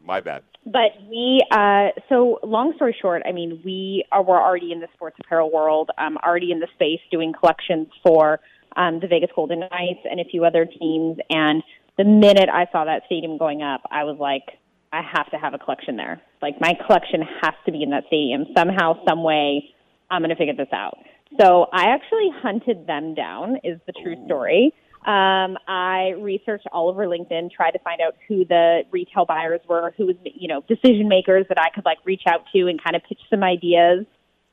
[0.09, 0.41] My bad.
[0.65, 4.87] But we, uh, so long story short, I mean, we are we're already in the
[4.95, 8.39] sports apparel world, um, already in the space doing collections for
[8.75, 11.19] um, the Vegas Golden Knights and a few other teams.
[11.29, 11.61] And
[11.99, 14.57] the minute I saw that stadium going up, I was like,
[14.91, 16.19] I have to have a collection there.
[16.41, 19.69] Like my collection has to be in that stadium somehow, some way.
[20.09, 20.97] I'm going to figure this out.
[21.39, 23.57] So I actually hunted them down.
[23.63, 24.73] Is the true story.
[25.05, 29.93] Um, I researched all over LinkedIn, tried to find out who the retail buyers were,
[29.97, 32.95] who was, you know, decision makers that I could like reach out to and kind
[32.95, 34.05] of pitch some ideas.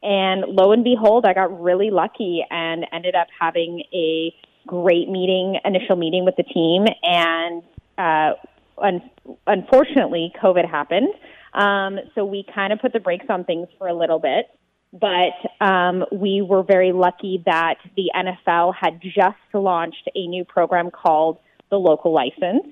[0.02, 4.32] And lo and behold, I got really lucky and ended up having a
[4.66, 6.86] great meeting, initial meeting with the team.
[7.02, 7.62] And
[7.98, 8.34] uh,
[8.80, 9.10] un-
[9.48, 11.08] unfortunately, COVID happened.
[11.54, 14.46] Um, so we kind of put the brakes on things for a little bit
[14.92, 20.90] but um, we were very lucky that the NFL had just launched a new program
[20.90, 21.38] called
[21.70, 22.66] the Local License.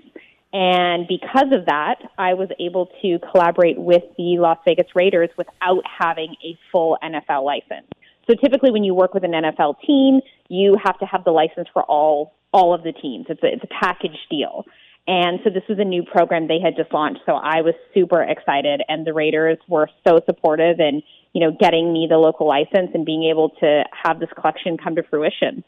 [0.53, 5.83] And because of that, I was able to collaborate with the Las Vegas Raiders without
[5.98, 7.88] having a full NFL license.
[8.29, 11.68] So typically, when you work with an NFL team, you have to have the license
[11.72, 13.27] for all all of the teams.
[13.29, 14.64] It's a, it's a package deal.
[15.06, 17.20] And so this was a new program they had just launched.
[17.26, 21.02] So I was super excited, and the Raiders were so supportive and
[21.34, 24.94] you know, getting me the local license and being able to have this collection come
[24.94, 25.64] to fruition.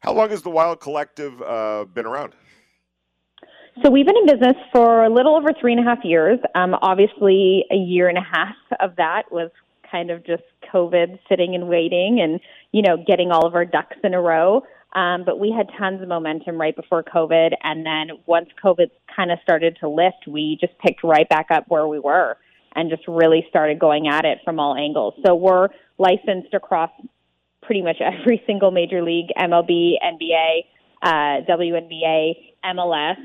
[0.00, 2.34] How long has the Wild Collective uh, been around?
[3.82, 6.40] So we've been in business for a little over three and a half years.
[6.56, 9.50] Um, obviously, a year and a half of that was
[9.88, 10.42] kind of just
[10.74, 12.40] COVID, sitting and waiting, and
[12.72, 14.62] you know, getting all of our ducks in a row.
[14.94, 19.30] Um, but we had tons of momentum right before COVID, and then once COVID kind
[19.30, 22.36] of started to lift, we just picked right back up where we were
[22.74, 25.14] and just really started going at it from all angles.
[25.26, 26.90] So we're licensed across
[27.62, 30.64] pretty much every single major league, MLB, NBA,
[31.02, 33.16] uh, WNBA, MLS,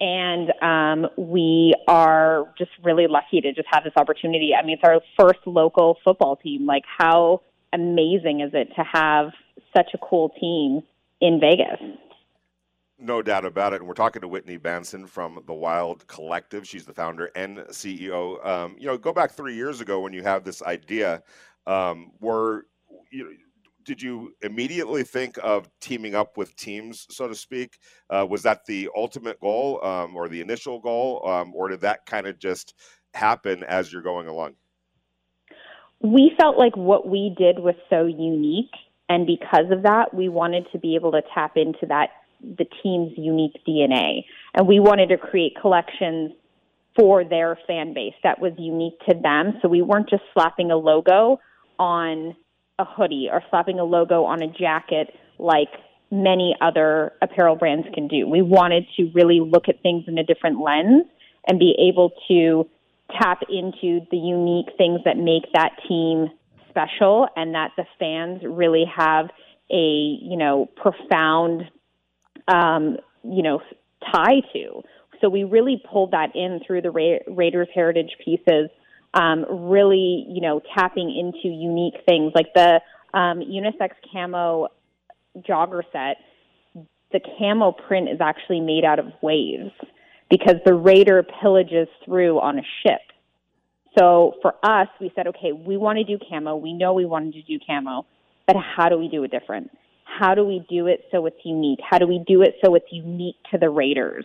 [0.00, 4.52] and um, we are just really lucky to just have this opportunity.
[4.54, 6.66] I mean, it's our first local football team.
[6.66, 7.42] Like, how
[7.72, 9.32] amazing is it to have
[9.76, 10.82] such a cool team
[11.20, 11.80] in Vegas?
[12.98, 13.80] No doubt about it.
[13.80, 16.66] And we're talking to Whitney Banson from the Wild Collective.
[16.66, 18.44] She's the founder and CEO.
[18.44, 21.22] Um, you know, go back three years ago when you have this idea.
[21.66, 22.66] Um, were
[23.10, 23.30] you know,
[23.88, 27.78] did you immediately think of teaming up with teams, so to speak?
[28.10, 32.04] Uh, was that the ultimate goal um, or the initial goal, um, or did that
[32.04, 32.74] kind of just
[33.14, 34.52] happen as you're going along?
[36.00, 38.70] We felt like what we did was so unique,
[39.08, 43.12] and because of that, we wanted to be able to tap into that the team's
[43.16, 46.32] unique DNA, and we wanted to create collections
[46.96, 49.54] for their fan base that was unique to them.
[49.62, 51.40] So we weren't just slapping a logo
[51.78, 52.36] on
[52.78, 55.68] a hoodie or slapping a logo on a jacket like
[56.10, 58.26] many other apparel brands can do.
[58.26, 61.04] We wanted to really look at things in a different lens
[61.46, 62.68] and be able to
[63.18, 66.28] tap into the unique things that make that team
[66.70, 69.26] special and that the fans really have
[69.70, 71.62] a, you know, profound
[72.48, 73.60] um, you know,
[74.12, 74.82] tie to.
[75.20, 78.70] So we really pulled that in through the Ra- Raiders heritage pieces,
[79.14, 82.80] um, really, you know, tapping into unique things like the
[83.14, 84.68] um, unisex camo
[85.38, 86.18] jogger set.
[87.12, 89.72] The camo print is actually made out of waves
[90.30, 93.00] because the Raider pillages through on a ship.
[93.96, 96.56] So for us, we said, okay, we want to do camo.
[96.56, 98.06] We know we wanted to do camo,
[98.46, 99.70] but how do we do it different?
[100.04, 101.80] How do we do it so it's unique?
[101.88, 104.24] How do we do it so it's unique to the Raiders?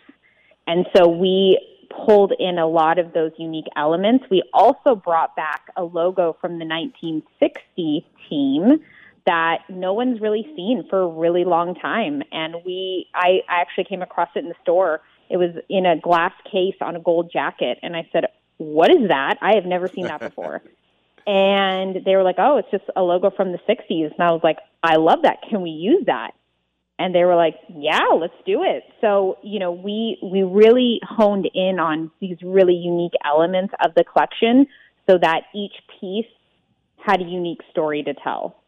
[0.66, 1.60] And so we
[2.06, 4.26] pulled in a lot of those unique elements.
[4.32, 8.80] We also brought back a logo from the 1960 team
[9.26, 12.24] that no one's really seen for a really long time.
[12.32, 15.02] And we, I, I actually came across it in the store.
[15.30, 17.78] It was in a glass case on a gold jacket.
[17.82, 18.26] And I said,
[18.58, 19.38] What is that?
[19.42, 20.62] I have never seen that before.
[21.26, 24.12] and they were like, Oh, it's just a logo from the 60s.
[24.12, 25.38] And I was like, I love that.
[25.50, 26.32] Can we use that?
[27.00, 31.50] and they were like, "Yeah, let's do it." So, you know, we we really honed
[31.54, 34.68] in on these really unique elements of the collection
[35.10, 36.28] so that each piece
[36.98, 38.63] had a unique story to tell.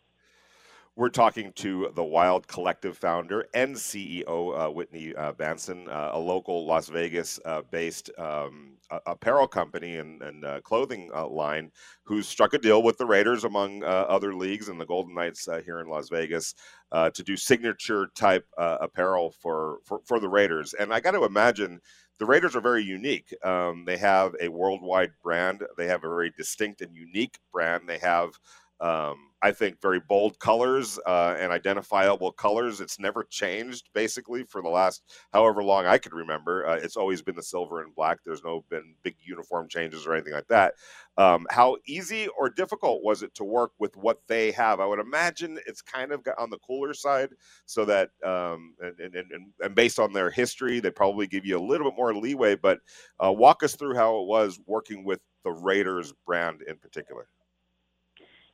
[0.98, 6.20] We're talking to the Wild Collective founder and CEO, uh, Whitney uh, Banson, uh, a
[6.20, 11.70] local Las Vegas uh, based um, apparel company and, and uh, clothing uh, line
[12.04, 15.82] who's struck a deal with the Raiders, among other leagues, and the Golden Knights here
[15.82, 16.56] in Las Vegas
[16.94, 20.74] to do signature type apparel for, for, for the Raiders.
[20.76, 21.82] And I got to imagine
[22.20, 23.36] the Raiders are very unique.
[23.44, 27.90] Um, they have a worldwide brand, they have a very distinct and unique brand.
[27.90, 28.40] They have
[28.80, 32.82] um, I think very bold colors uh, and identifiable colors.
[32.82, 36.68] It's never changed basically for the last however long I could remember.
[36.68, 38.20] Uh, it's always been the silver and black.
[38.26, 40.74] There's no been big uniform changes or anything like that.
[41.18, 44.80] Um, how easy or difficult was it to work with what they have?
[44.80, 47.30] I would imagine it's kind of on the cooler side,
[47.68, 51.58] so that um, and, and, and, and, based on their history, they probably give you
[51.58, 52.56] a little bit more leeway.
[52.56, 52.80] But
[53.24, 57.28] uh, walk us through how it was working with the Raiders brand in particular.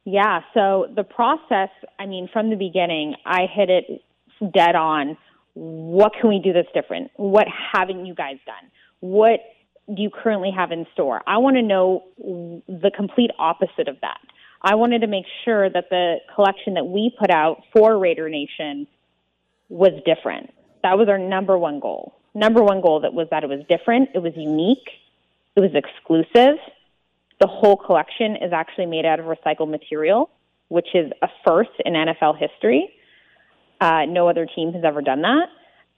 [0.05, 4.03] Yeah, so the process, I mean, from the beginning, I hit it
[4.53, 5.17] dead on.
[5.53, 7.11] What can we do that's different?
[7.17, 8.71] What haven't you guys done?
[9.01, 9.41] What
[9.93, 11.21] do you currently have in store?
[11.27, 14.19] I want to know the complete opposite of that.
[14.61, 18.87] I wanted to make sure that the collection that we put out for Raider Nation
[19.69, 20.53] was different.
[20.83, 22.15] That was our number one goal.
[22.33, 24.87] Number one goal that was that it was different, it was unique,
[25.55, 26.57] it was exclusive,
[27.41, 30.29] the whole collection is actually made out of recycled material,
[30.69, 32.93] which is a first in NFL history.
[33.81, 35.47] Uh, no other team has ever done that.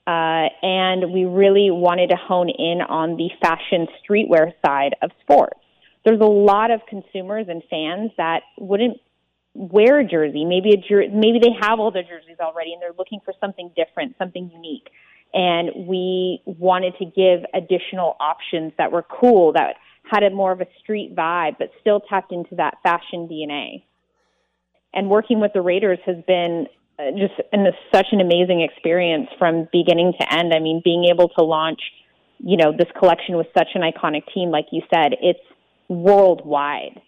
[0.06, 5.60] Uh, and we really wanted to hone in on the fashion streetwear side of sports.
[6.04, 8.98] There's a lot of consumers and fans that wouldn't
[9.54, 10.44] wear a jersey.
[10.44, 13.70] Maybe a jer- maybe they have all their jerseys already and they're looking for something
[13.76, 14.88] different, something unique.
[15.32, 19.76] And we wanted to give additional options that were cool that
[20.10, 23.82] had a more of a street vibe, but still tapped into that fashion DNA.
[24.92, 26.66] And working with the Raiders has been
[26.98, 30.52] uh, just an, such an amazing experience from beginning to end.
[30.54, 31.80] I mean, being able to launch,
[32.38, 35.40] you know, this collection with such an iconic team, like you said, it's
[35.88, 37.00] worldwide.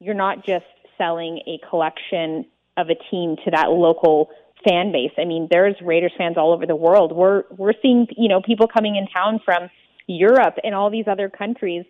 [0.00, 0.66] You're not just
[0.98, 4.28] selling a collection of a team to that local
[4.68, 5.12] fan base.
[5.18, 7.12] I mean, there's Raiders fans all over the world.
[7.12, 9.70] We're we're seeing, you know, people coming in town from
[10.06, 11.84] Europe and all these other countries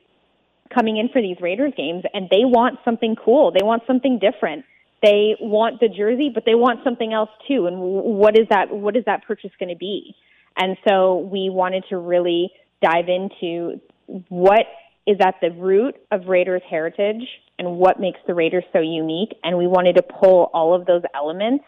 [0.73, 3.53] coming in for these Raiders games and they want something cool.
[3.53, 4.65] They want something different.
[5.03, 7.67] They want the jersey, but they want something else too.
[7.67, 8.75] And what is that?
[8.75, 10.15] What is that purchase going to be?
[10.57, 12.51] And so we wanted to really
[12.83, 13.81] dive into
[14.29, 14.67] what
[15.07, 17.23] is at the root of Raiders heritage
[17.59, 19.37] and what makes the Raiders so unique.
[19.43, 21.65] And we wanted to pull all of those elements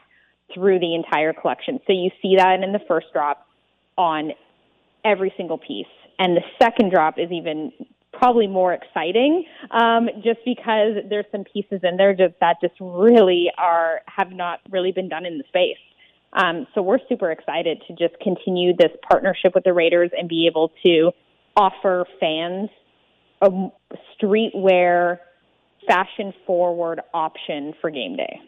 [0.54, 1.80] through the entire collection.
[1.86, 3.46] So you see that in the first drop
[3.98, 4.32] on
[5.04, 5.86] every single piece.
[6.18, 7.72] And the second drop is even
[8.18, 13.50] probably more exciting, um, just because there's some pieces in there just, that just really
[13.58, 15.76] are have not really been done in the space.
[16.32, 20.46] Um, so we're super excited to just continue this partnership with the Raiders and be
[20.46, 21.12] able to
[21.56, 22.68] offer fans
[23.40, 23.48] a
[24.18, 25.18] streetwear,
[25.86, 28.40] fashion forward option for game day.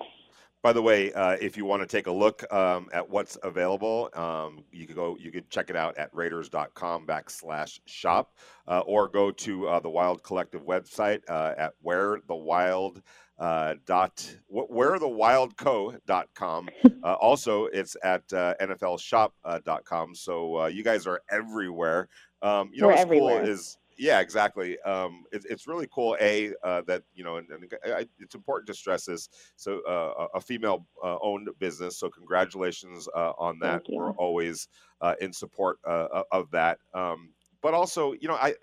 [0.60, 4.10] By the way, uh, if you want to take a look um, at what's available,
[4.14, 5.16] um, you could go.
[5.18, 8.34] You could check it out at Raiders.com backslash shop,
[8.66, 13.02] uh, or go to uh, the Wild Collective website uh, at where the wild.
[13.38, 16.68] Uh, dot where the wildco.com
[17.04, 22.08] uh, also it's at uh, nflshop.com so uh, you guys are everywhere
[22.42, 23.40] um, you know We're what's everywhere.
[23.42, 24.80] cool is yeah, exactly.
[24.80, 26.16] Um, it, it's really cool.
[26.20, 29.28] A uh, that you know, and, and I, it's important to stress this.
[29.56, 31.98] So, uh, a female-owned business.
[31.98, 33.82] So, congratulations uh, on that.
[33.92, 34.68] We're always
[35.00, 36.78] uh, in support uh, of that.
[36.94, 38.54] Um, but also, you know, I,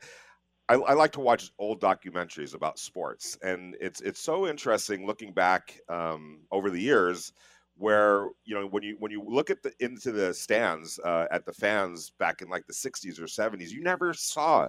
[0.70, 5.34] I I like to watch old documentaries about sports, and it's it's so interesting looking
[5.34, 7.34] back um, over the years
[7.78, 11.46] where you know when you when you look at the into the stands uh, at
[11.46, 14.68] the fans back in like the 60s or 70s you never saw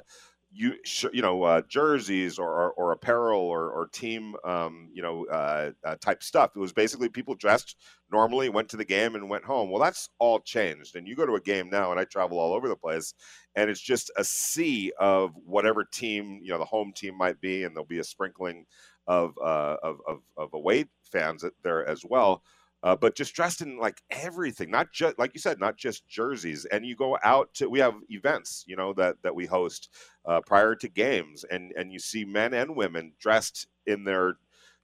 [0.57, 0.75] you
[1.13, 5.71] you know uh, jerseys or, or, or apparel or, or team um, you know uh,
[5.85, 6.53] uh, type stuff.
[6.57, 7.77] It was basically people dressed
[8.11, 9.71] normally, went to the game and went home.
[9.71, 10.97] Well, that's all changed.
[10.97, 13.13] And you go to a game now, and I travel all over the place,
[13.55, 17.65] and it's just a sea of whatever team you know the home team might be,
[17.65, 18.65] and there'll be a sprinkling
[19.07, 22.43] of uh, of, of, of away fans there as well
[22.87, 26.67] uh, but just dressed in like everything, not just like you said, not just jerseys.
[26.67, 29.89] And you go out to we have events, you know, that that we host
[30.25, 34.35] uh, prior to games, and and you see men and women dressed in their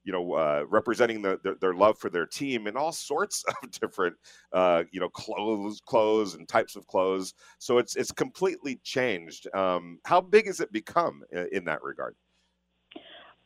[0.03, 3.71] you know, uh, representing the, their, their love for their team in all sorts of
[3.71, 4.17] different,
[4.51, 7.33] uh, you know, clothes, clothes and types of clothes.
[7.57, 9.47] So it's it's completely changed.
[9.55, 12.17] Um, how big has it become in, in that regard?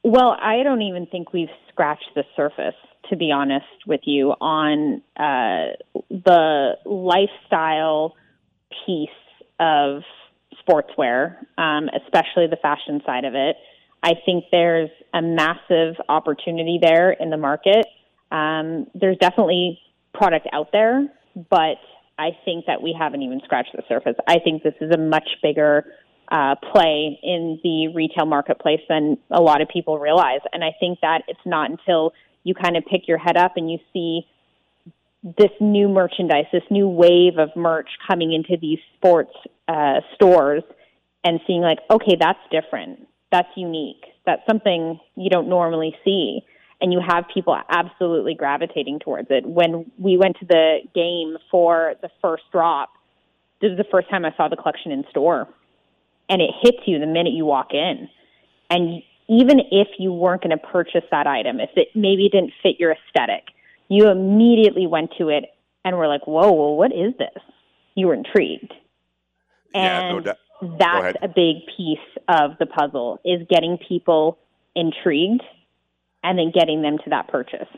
[0.03, 2.73] Well, I don't even think we've scratched the surface,
[3.09, 5.75] to be honest with you, on uh,
[6.09, 8.15] the lifestyle
[8.85, 9.09] piece
[9.59, 10.01] of
[10.67, 13.55] sportswear, um, especially the fashion side of it.
[14.03, 17.85] I think there's a massive opportunity there in the market.
[18.31, 19.79] Um, there's definitely
[20.13, 21.07] product out there,
[21.49, 21.77] but
[22.19, 24.15] I think that we haven't even scratched the surface.
[24.27, 25.85] I think this is a much bigger
[26.29, 30.41] uh, play in the retail marketplace than a lot of people realize.
[30.51, 32.13] And I think that it's not until
[32.47, 34.21] you kind of pick your head up and you see
[35.23, 39.33] this new merchandise, this new wave of merch coming into these sports
[39.67, 40.63] uh, stores
[41.25, 43.05] and seeing, like, okay, that's different.
[43.31, 44.05] That's unique.
[44.25, 46.39] That's something you don't normally see.
[46.79, 49.45] And you have people absolutely gravitating towards it.
[49.45, 52.89] When we went to the game for the first drop,
[53.59, 55.49] this is the first time I saw the collection in store
[56.29, 58.07] and it hits you the minute you walk in.
[58.69, 62.79] And even if you weren't going to purchase that item, if it maybe didn't fit
[62.79, 63.43] your aesthetic,
[63.89, 65.45] you immediately went to it
[65.83, 67.43] and were like, "Whoa, well, what is this?"
[67.95, 68.73] You were intrigued,
[69.73, 70.37] Yeah, no and doubt.
[70.59, 74.37] Go that's a big piece of the puzzle: is getting people
[74.75, 75.43] intrigued
[76.23, 77.69] and then getting them to that purchase.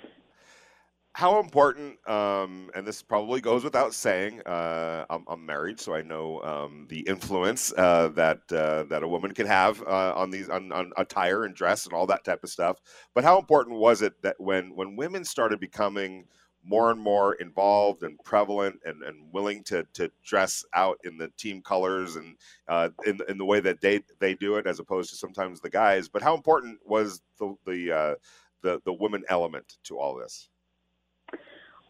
[1.13, 6.01] How important um, and this probably goes without saying uh, I'm, I'm married so i
[6.01, 10.49] know um, the influence uh, that uh, that a woman can have uh, on these
[10.49, 12.77] on, on attire and dress and all that type of stuff.
[13.13, 16.25] But how important was it that when when women started becoming
[16.63, 21.29] more and more involved and prevalent and, and willing to, to dress out in the
[21.37, 22.35] team colors and
[22.67, 25.69] uh, in, in the way that they, they do it as opposed to sometimes the
[25.69, 28.15] guys but how important was the the uh,
[28.61, 30.49] the, the women element to all this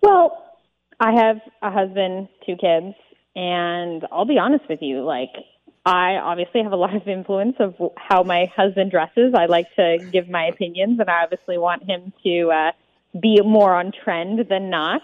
[0.02, 0.46] Well,
[1.00, 2.96] I have a husband, two kids,
[3.36, 5.32] and I'll be honest with you, like
[5.86, 9.34] I obviously have a lot of influence of how my husband dresses.
[9.36, 12.72] I like to give my opinions, and I obviously want him to uh,
[13.20, 15.02] be more on trend than not.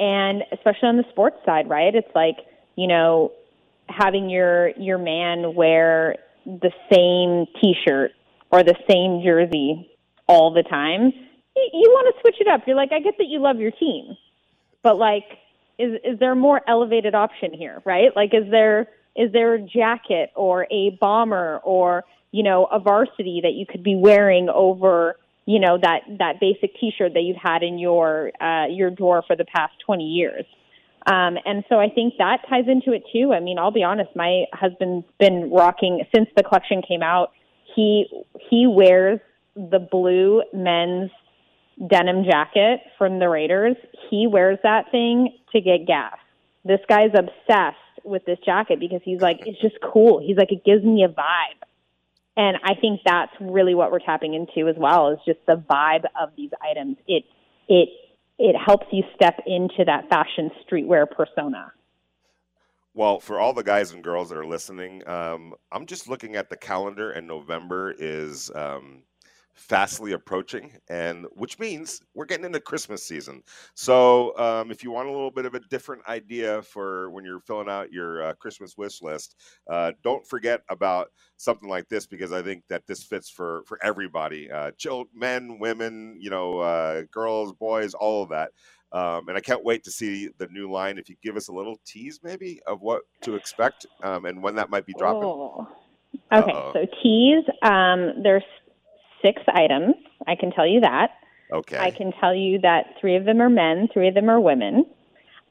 [0.00, 1.94] And especially on the sports side, right?
[1.94, 2.36] It's like
[2.76, 3.32] you know
[3.88, 8.12] having your your man wear the same T-shirt
[8.50, 9.90] or the same jersey
[10.28, 11.12] all the time.
[11.56, 12.62] You, you want to switch it up.
[12.66, 14.16] You're like, I get that you love your team,
[14.86, 15.24] but like
[15.80, 18.14] is is there a more elevated option here right?
[18.14, 23.40] Like is there is there a jacket or a bomber or you know a varsity
[23.42, 27.64] that you could be wearing over you know that that basic t-shirt that you've had
[27.64, 30.44] in your uh your drawer for the past 20 years?
[31.04, 33.32] Um and so i think that ties into it too.
[33.32, 37.32] I mean i'll be honest my husband's been rocking since the collection came out
[37.74, 38.06] he
[38.48, 39.18] he wears
[39.56, 41.10] the blue men's
[41.78, 43.76] denim jacket from the Raiders.
[44.10, 46.16] He wears that thing to get gas.
[46.64, 50.20] This guy's obsessed with this jacket because he's like, it's just cool.
[50.24, 51.66] He's like, it gives me a vibe.
[52.36, 56.04] And I think that's really what we're tapping into as well is just the vibe
[56.20, 56.96] of these items.
[57.08, 57.24] It
[57.68, 57.88] it
[58.38, 61.72] it helps you step into that fashion streetwear persona.
[62.92, 66.48] Well, for all the guys and girls that are listening, um, I'm just looking at
[66.48, 69.02] the calendar, and November is um,
[69.56, 73.42] fastly approaching, and which means we're getting into Christmas season.
[73.74, 77.40] So, um, if you want a little bit of a different idea for when you're
[77.40, 79.36] filling out your uh, Christmas wish list,
[79.70, 83.78] uh, don't forget about something like this because I think that this fits for for
[83.82, 88.52] everybody, uh, children, men, women, you know, uh, girls, boys, all of that.
[88.92, 90.96] Um, and I can't wait to see the new line.
[90.96, 94.54] If you give us a little tease, maybe of what to expect um, and when
[94.54, 95.24] that might be dropping.
[95.24, 95.68] Oh.
[96.32, 96.72] Okay, Uh-oh.
[96.72, 97.44] so tease.
[97.62, 98.42] Um, there's
[99.22, 99.94] six items.
[100.26, 101.10] I can tell you that.
[101.52, 101.78] Okay.
[101.78, 104.86] I can tell you that three of them are men, three of them are women.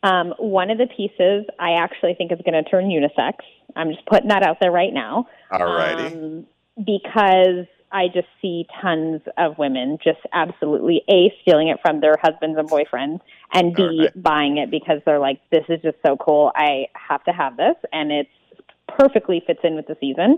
[0.03, 3.35] Um, one of the pieces I actually think is going to turn unisex.
[3.75, 5.27] I'm just putting that out there right now.
[5.51, 6.15] All righty.
[6.15, 6.45] Um,
[6.77, 12.59] because I just see tons of women just absolutely A, stealing it from their husbands
[12.59, 13.21] and boyfriends,
[13.53, 14.21] and B, right.
[14.21, 16.51] buying it because they're like, this is just so cool.
[16.55, 17.75] I have to have this.
[17.93, 18.27] And it
[18.87, 20.37] perfectly fits in with the season.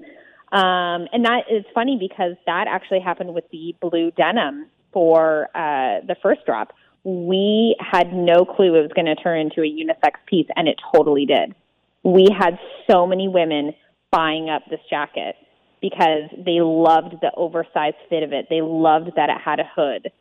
[0.51, 6.05] Um, and that is funny because that actually happened with the blue denim for uh,
[6.07, 6.73] the first drop.
[7.03, 10.77] We had no clue it was going to turn into a unisex piece, and it
[10.93, 11.53] totally did.
[12.03, 12.57] We had
[12.89, 13.73] so many women
[14.11, 15.35] buying up this jacket
[15.81, 18.47] because they loved the oversized fit of it.
[18.49, 20.11] They loved that it had a hood.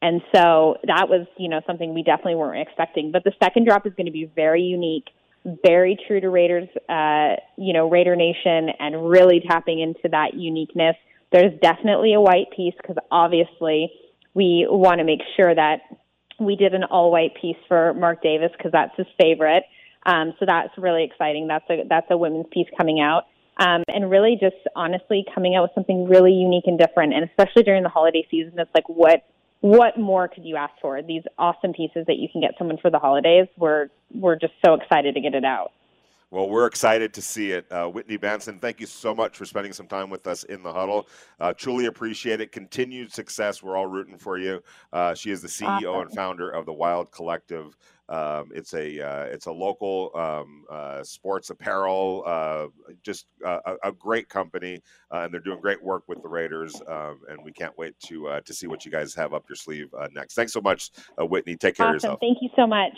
[0.00, 3.12] And so that was, you know, something we definitely weren't expecting.
[3.12, 5.06] But the second drop is going to be very unique,
[5.44, 10.96] very true to Raiders, uh, you know, Raider Nation, and really tapping into that uniqueness.
[11.32, 13.90] There's definitely a white piece because obviously
[14.34, 15.80] we want to make sure that
[16.38, 19.64] we did an all white piece for Mark Davis because that's his favorite.
[20.04, 21.46] Um, so that's really exciting.
[21.46, 23.24] That's a that's a women's piece coming out
[23.58, 27.12] um, and really just honestly coming out with something really unique and different.
[27.14, 29.24] And especially during the holiday season, it's like what
[29.62, 31.00] what more could you ask for?
[31.02, 33.46] These awesome pieces that you can get someone for the holidays.
[33.56, 35.72] We're we're just so excited to get it out.
[36.32, 37.70] Well, we're excited to see it.
[37.70, 40.72] Uh, Whitney Benson, thank you so much for spending some time with us in the
[40.72, 41.06] huddle.
[41.38, 42.52] Uh, truly appreciate it.
[42.52, 43.62] Continued success.
[43.62, 44.62] We're all rooting for you.
[44.94, 46.06] Uh, she is the CEO awesome.
[46.06, 47.76] and founder of the Wild Collective.
[48.08, 52.66] Um, it's a uh, it's a local um, uh, sports apparel, uh,
[53.02, 56.80] just a, a, great company, and they're doing great work with the Raiders.
[56.88, 59.88] Um, and we can't wait to to see what you guys have up your sleeve
[60.12, 60.32] next.
[60.32, 61.56] Thanks so much, Whitney.
[61.56, 61.90] Take care awesome.
[61.90, 62.20] of yourself.
[62.20, 62.96] Thank you so much.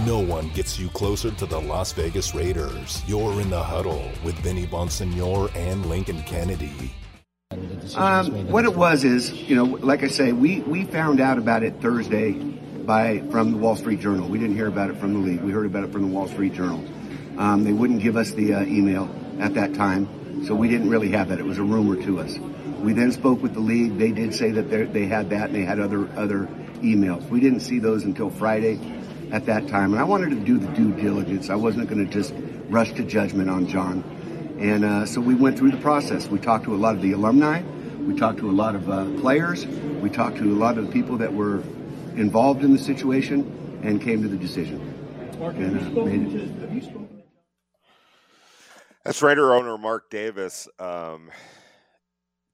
[0.07, 3.03] No one gets you closer to the Las Vegas Raiders.
[3.09, 6.93] You're in the huddle with Vinny Bonsignore and Lincoln Kennedy.
[7.97, 11.65] Um, what it was is, you know, like I say, we, we found out about
[11.65, 14.29] it Thursday by from the Wall Street Journal.
[14.29, 15.41] We didn't hear about it from the league.
[15.41, 16.85] We heard about it from the Wall Street Journal.
[17.37, 19.11] Um, they wouldn't give us the uh, email
[19.41, 21.41] at that time, so we didn't really have that.
[21.41, 22.39] It was a rumor to us.
[22.81, 23.99] We then spoke with the league.
[23.99, 26.47] They did say that they had that, and they had other other
[26.81, 27.29] emails.
[27.29, 28.79] We didn't see those until Friday
[29.33, 29.93] at that time.
[29.93, 31.51] And I wanted to do the due diligence.
[31.51, 32.35] I wasn't going to just
[32.69, 34.05] rush to judgment on Jon.
[34.59, 36.29] And uh, so we went through the process.
[36.29, 37.63] We talked to a lot of the alumni.
[38.01, 39.67] We talked to a lot of uh, players.
[39.67, 41.63] We talked to a lot of the people that were
[42.17, 44.79] involved in the situation and came to the decision.
[45.39, 47.01] Mark, And, uh,
[49.05, 50.69] That's Raider owner Mark Davis.
[50.79, 51.31] Um,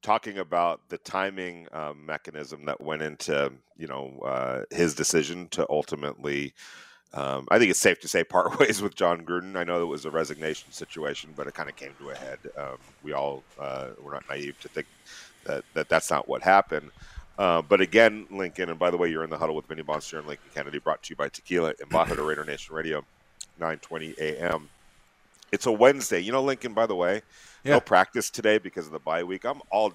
[0.07, 5.65] talking about the timing um, mechanism that went into you know uh, his decision to
[5.69, 6.53] ultimately.
[7.13, 9.57] Um, I think it's safe to say part ways with Jon Gruden.
[9.57, 12.39] I know it was a resignation situation, but it kind of came to a head.
[12.57, 14.87] Um, we all uh, were not naive to think
[15.45, 16.91] that, that that's not what happened.
[17.37, 20.19] Uh, but again, Lincoln, and by the way, you're in the huddle with Vinny Bonster
[20.19, 22.99] and Lincoln Kennedy, brought to you by Tequila and Baja Raider Nation Radio,
[23.57, 24.69] 920 a.m.
[25.51, 26.19] It's a Wednesday.
[26.19, 27.21] You know, Lincoln, by the way,
[27.63, 27.73] yeah.
[27.73, 29.45] no practice today because of the bye week.
[29.45, 29.93] I'm all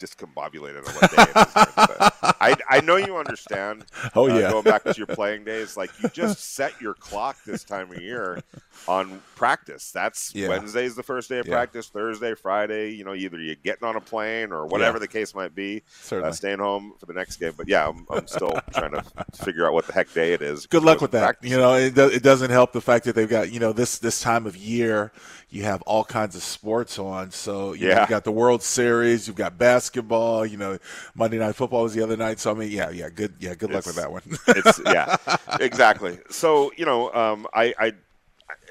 [0.00, 2.34] discombobulated on what day it is.
[2.40, 3.84] I, I know you understand.
[4.16, 4.50] Oh, uh, yeah.
[4.50, 8.00] going back to your playing days, like you just set your clock this time of
[8.00, 8.40] year
[8.88, 9.92] on practice.
[9.92, 10.48] That's Yeah.
[10.48, 11.52] Wednesday's the first day of Yeah.
[11.54, 11.88] practice.
[11.88, 12.90] Thursday, Friday.
[12.92, 15.00] You know, either you're getting on a plane or whatever Yeah.
[15.00, 15.82] the case might be.
[16.02, 16.30] Certainly.
[16.30, 17.52] Uh, staying home for the next game.
[17.56, 19.04] But yeah, I'm, I'm still trying to
[19.44, 20.66] figure out what the heck day it is.
[20.66, 21.22] Good luck with that.
[21.22, 21.50] Practice.
[21.50, 23.98] You know, it, do, it doesn't help the fact that they've got you know this
[23.98, 25.12] this time of year
[25.50, 27.30] you have all kinds of sports on.
[27.32, 28.00] So you know, Yeah.
[28.00, 30.46] you've got the World Series, you've got basketball.
[30.46, 30.78] You know,
[31.14, 32.38] Monday Night Football was the other night.
[32.40, 34.22] So I mean, yeah, yeah, good, yeah, good luck with that one.
[34.48, 35.16] it's yeah,
[35.60, 36.18] exactly.
[36.30, 37.92] So you know, um, I, I,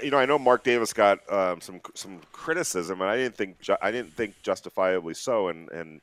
[0.01, 3.59] you know, I know Mark Davis got um, some some criticism, and I didn't think
[3.59, 6.01] ju- I didn't think justifiably so, and and.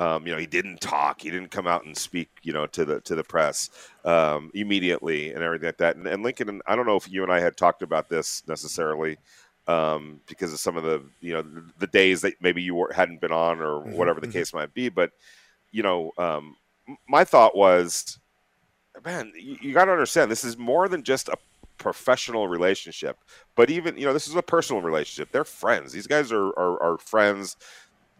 [0.00, 1.20] Um, you know, he didn't talk.
[1.22, 2.28] He didn't come out and speak.
[2.44, 3.68] You know, to the to the press
[4.04, 5.96] um, immediately and everything like that.
[5.96, 8.44] And, and Lincoln, and I don't know if you and I had talked about this
[8.46, 9.18] necessarily
[9.68, 12.92] um, because of some of the you know the, the days that maybe you were,
[12.92, 14.88] hadn't been on or whatever the case might be.
[14.88, 15.12] But
[15.70, 16.56] you know, um,
[17.06, 18.18] my thought was,
[19.04, 21.36] man, you, you got to understand this is more than just a
[21.76, 23.18] professional relationship,
[23.54, 25.30] but even you know this is a personal relationship.
[25.30, 25.92] They're friends.
[25.92, 27.56] These guys are are, are friends.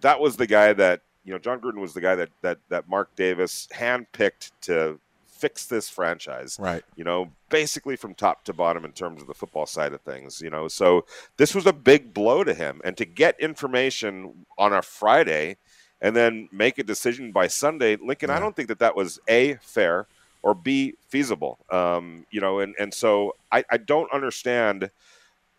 [0.02, 1.38] That was the guy that you know.
[1.38, 5.00] Jon Gruden was the guy that that that Mark Davis handpicked to
[5.38, 6.82] fix this franchise right.
[6.96, 10.40] you know, basically from top to bottom in terms of the football side of things,
[10.40, 10.68] you know.
[10.68, 11.04] So
[11.36, 12.80] this was a big blow to him.
[12.84, 15.56] And to get information on a Friday
[16.00, 19.54] and then make a decision by Sunday, Lincoln, I don't think that that was A,
[19.62, 20.06] fair,
[20.42, 21.58] or B, feasible.
[21.70, 24.90] Um, you know, and, and so I, I don't understand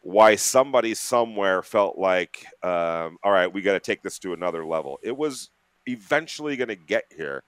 [0.01, 4.65] why somebody somewhere felt like, um, all right, we got to take this to another
[4.65, 4.99] level.
[5.03, 5.49] It was
[5.85, 7.43] eventually going to get here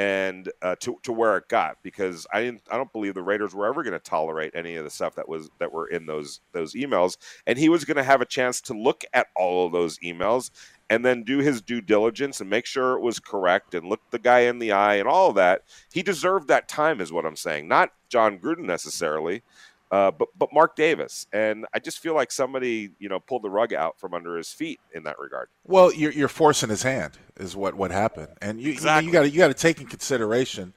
[0.00, 3.54] and uh, to to where it got because I didn't I don't believe the Raiders
[3.54, 6.40] were ever going to tolerate any of the stuff that was that were in those
[6.52, 9.72] those emails and he was going to have a chance to look at all of
[9.72, 10.52] those emails
[10.88, 14.18] and then do his due diligence and make sure it was correct and look the
[14.18, 15.64] guy in the eye and all of that.
[15.92, 19.42] He deserved that time is what I'm saying not Jon Gruden necessarily
[19.90, 23.50] uh, but but Mark Davis and I just feel like somebody you know pulled the
[23.50, 27.18] rug out from under his feet in that regard Well, you're, you're forcing his hand
[27.38, 29.06] is what, what happened, and you Exactly.
[29.06, 30.74] you got to you got to take in consideration.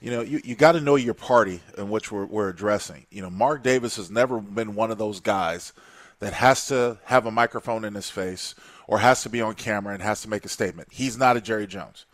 [0.00, 3.06] You know, you, you got to know your party in which we're, we're addressing.
[3.10, 5.72] You know, Mark Davis has never been one of those guys
[6.18, 8.54] that has to have a microphone in his face
[8.86, 10.88] or has to be on camera and has to make a statement.
[10.90, 12.04] He's not a Jerry Jones,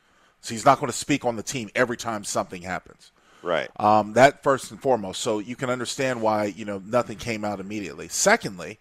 [0.40, 3.10] so he's not going to speak on the team every time something happens.
[3.42, 5.20] Right Um, that first and foremost.
[5.20, 8.08] So you can understand why you know nothing came out immediately.
[8.08, 8.78] Secondly,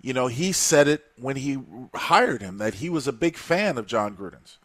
[0.00, 1.58] you know he said it when he
[1.94, 4.58] hired him that he was a big fan of Jon Gruden's,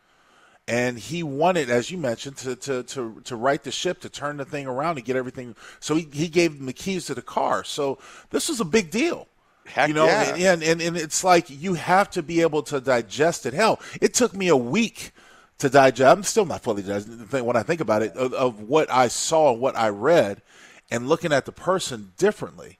[0.67, 4.37] and he wanted, as you mentioned, to to to, to right the ship, to turn
[4.37, 5.55] the thing around, to get everything.
[5.79, 7.63] So he, he gave him the keys to the car.
[7.63, 7.97] So
[8.29, 9.27] this was a big deal.
[9.65, 10.51] Heck you know, yeah.
[10.51, 13.53] and, and and it's like you have to be able to digest it.
[13.53, 15.11] Hell, it took me a week
[15.59, 16.17] to digest.
[16.17, 19.51] I'm still not fully digested when I think about it of, of what I saw
[19.53, 20.41] and what I read,
[20.91, 22.79] and looking at the person differently.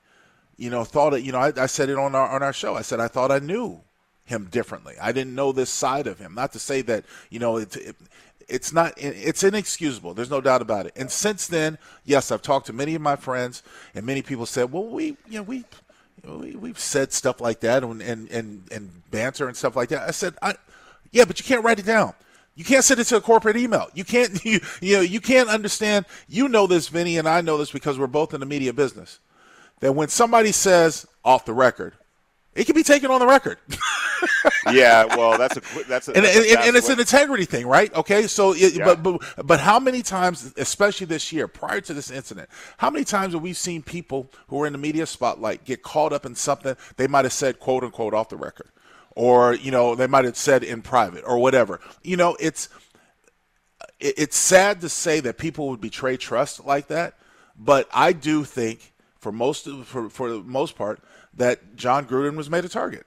[0.58, 1.24] You know, thought it.
[1.24, 2.76] You know, I, I said it on our on our show.
[2.76, 3.82] I said I thought I knew
[4.26, 4.96] him differently.
[5.02, 6.36] I didn't know this side of him.
[6.36, 7.96] Not to say that you know it, it
[8.48, 10.14] it's not it's inexcusable.
[10.14, 10.94] There's no doubt about it.
[10.96, 13.64] And since then, yes, I've talked to many of my friends,
[13.96, 15.66] and many people said, "Well, we you know we."
[16.26, 20.08] we, we've said stuff like that and, and, and, and banter and stuff like that.
[20.08, 20.56] I said, I,
[21.12, 22.14] yeah, but you can't write it down.
[22.56, 23.90] You can't send it to a corporate email.
[23.94, 26.06] You can't, you, you know, you can't understand.
[26.28, 29.20] You know this, Vinny, and I know this because we're both in the media business.
[29.80, 31.96] That when somebody says off the record,
[32.56, 33.58] it can be taken on the record.
[34.72, 37.68] yeah well that's a that's a, and, that's a and, and it's an integrity thing,
[37.68, 37.94] right?
[37.94, 38.86] Okay, so it, Yeah.
[38.86, 42.48] but, but but how many times, especially this year, prior to this incident,
[42.78, 46.14] how many times have we seen people who are in the media spotlight get caught
[46.14, 48.70] up in something they might have said quote unquote off the record,
[49.16, 51.80] or you know they might have said in private or whatever.
[52.04, 52.70] You know, it's
[54.00, 57.16] it, it's sad to say that people would betray trust like that,
[57.58, 61.00] but I do think for most for for the most part
[61.36, 63.06] that Jon Gruden was made a target.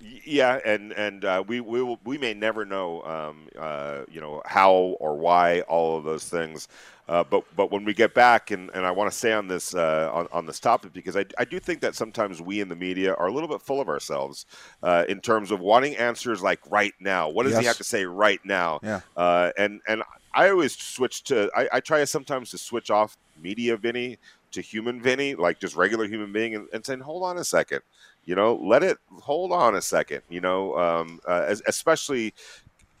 [0.00, 4.42] Yeah, and and uh, we we will, we may never know, um, uh, you know,
[4.44, 6.68] how or why all of those things.
[7.08, 9.74] Uh, but but when we get back, and, and I want to stay on this
[9.74, 12.76] uh, on, on this topic because I, I do think that sometimes we in the
[12.76, 14.44] media are a little bit full of ourselves
[14.82, 17.28] uh, in terms of wanting answers like right now.
[17.28, 18.80] What does he have to say right now?
[18.82, 19.00] Yeah.
[19.16, 20.02] Uh, and and
[20.34, 24.18] I always switch to I, I try sometimes to switch off media Vinny
[24.56, 27.80] to human Vinny, like just regular human being, and, and saying, hold on a second,
[28.24, 32.34] you know, let it hold on a second, you know, um, uh, es- especially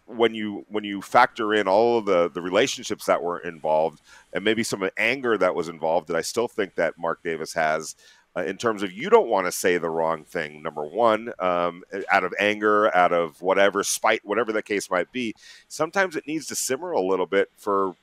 [0.06, 4.00] when you when you factor in all of the the relationships that were involved
[4.32, 7.96] and maybe some anger that was involved that I still think that Mark Davis has
[8.36, 11.82] uh, in terms of you don't want to say the wrong thing number one um,
[12.10, 15.34] out of anger out of whatever spite whatever the case might be
[15.66, 17.96] sometimes it needs to simmer a little bit for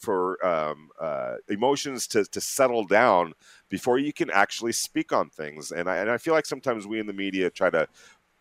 [0.00, 3.34] for um, uh, emotions to, to settle down
[3.68, 5.72] before you can actually speak on things.
[5.72, 7.88] And I, and I feel like sometimes we in the media try to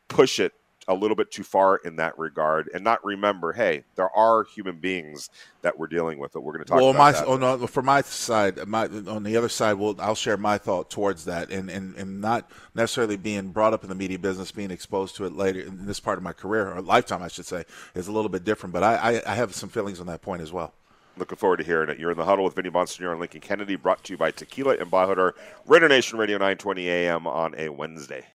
[0.08, 0.54] push it
[0.88, 4.80] a little bit too far in that regard and not remember, hey, there are human
[4.80, 5.30] beings
[5.62, 6.32] that we're dealing with.
[6.34, 7.00] That we're going to talk well, about.
[7.00, 7.26] my, that.
[7.28, 10.90] Oh, no, for my side, my, on the other side, we'll, I'll share my thought
[10.90, 14.72] towards that, and, and, and not necessarily being brought up in the media business, being
[14.72, 17.64] exposed to it later in this part of my career or lifetime, I should say,
[17.94, 18.74] is a little bit different.
[18.74, 20.74] But I, I, I have some feelings on that point as well.
[21.18, 22.00] Looking forward to hearing it.
[22.00, 24.78] You're in the huddle with Vinny Bonsignore and Lincoln Kennedy, brought to you by Tequila
[24.78, 25.34] and Embajador,
[25.68, 28.26] Raider Nation Radio 920 AM on a Wednesday.